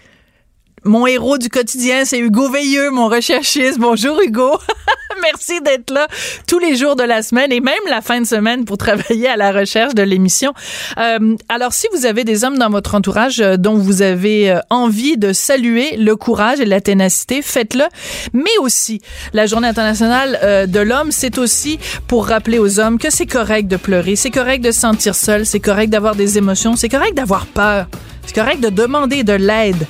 [0.83, 3.77] Mon héros du quotidien, c'est Hugo Veilleux, mon recherchiste.
[3.77, 4.57] Bonjour Hugo.
[5.21, 6.07] Merci d'être là
[6.47, 9.37] tous les jours de la semaine et même la fin de semaine pour travailler à
[9.37, 10.53] la recherche de l'émission.
[10.97, 14.59] Euh, alors, si vous avez des hommes dans votre entourage euh, dont vous avez euh,
[14.71, 17.85] envie de saluer le courage et la ténacité, faites-le.
[18.33, 19.01] Mais aussi,
[19.33, 21.77] la Journée internationale euh, de l'homme, c'est aussi
[22.07, 25.45] pour rappeler aux hommes que c'est correct de pleurer, c'est correct de se sentir seul,
[25.45, 27.85] c'est correct d'avoir des émotions, c'est correct d'avoir peur,
[28.25, 29.85] c'est correct de demander de l'aide.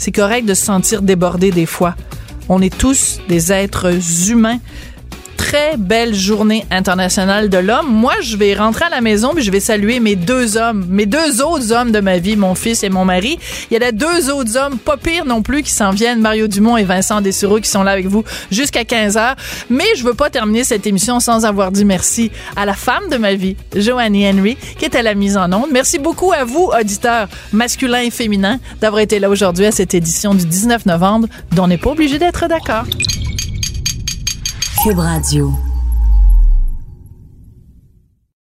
[0.00, 1.94] C'est correct de se sentir débordé des fois.
[2.48, 3.92] On est tous des êtres
[4.30, 4.58] humains.
[5.50, 7.92] Très belle journée internationale de l'homme.
[7.92, 11.06] Moi, je vais rentrer à la maison puis je vais saluer mes deux hommes, mes
[11.06, 13.36] deux autres hommes de ma vie, mon fils et mon mari.
[13.68, 16.76] Il y a deux autres hommes, pas pires non plus, qui s'en viennent, Mario Dumont
[16.76, 18.22] et Vincent Dessureau, qui sont là avec vous
[18.52, 19.34] jusqu'à 15 heures.
[19.68, 23.16] Mais je veux pas terminer cette émission sans avoir dit merci à la femme de
[23.16, 25.70] ma vie, Joannie Henry, qui est à la mise en onde.
[25.72, 30.32] Merci beaucoup à vous, auditeurs masculins et féminins, d'avoir été là aujourd'hui à cette édition
[30.32, 32.84] du 19 novembre, dont on n'est pas obligé d'être d'accord.
[34.82, 35.69] Cube Radio.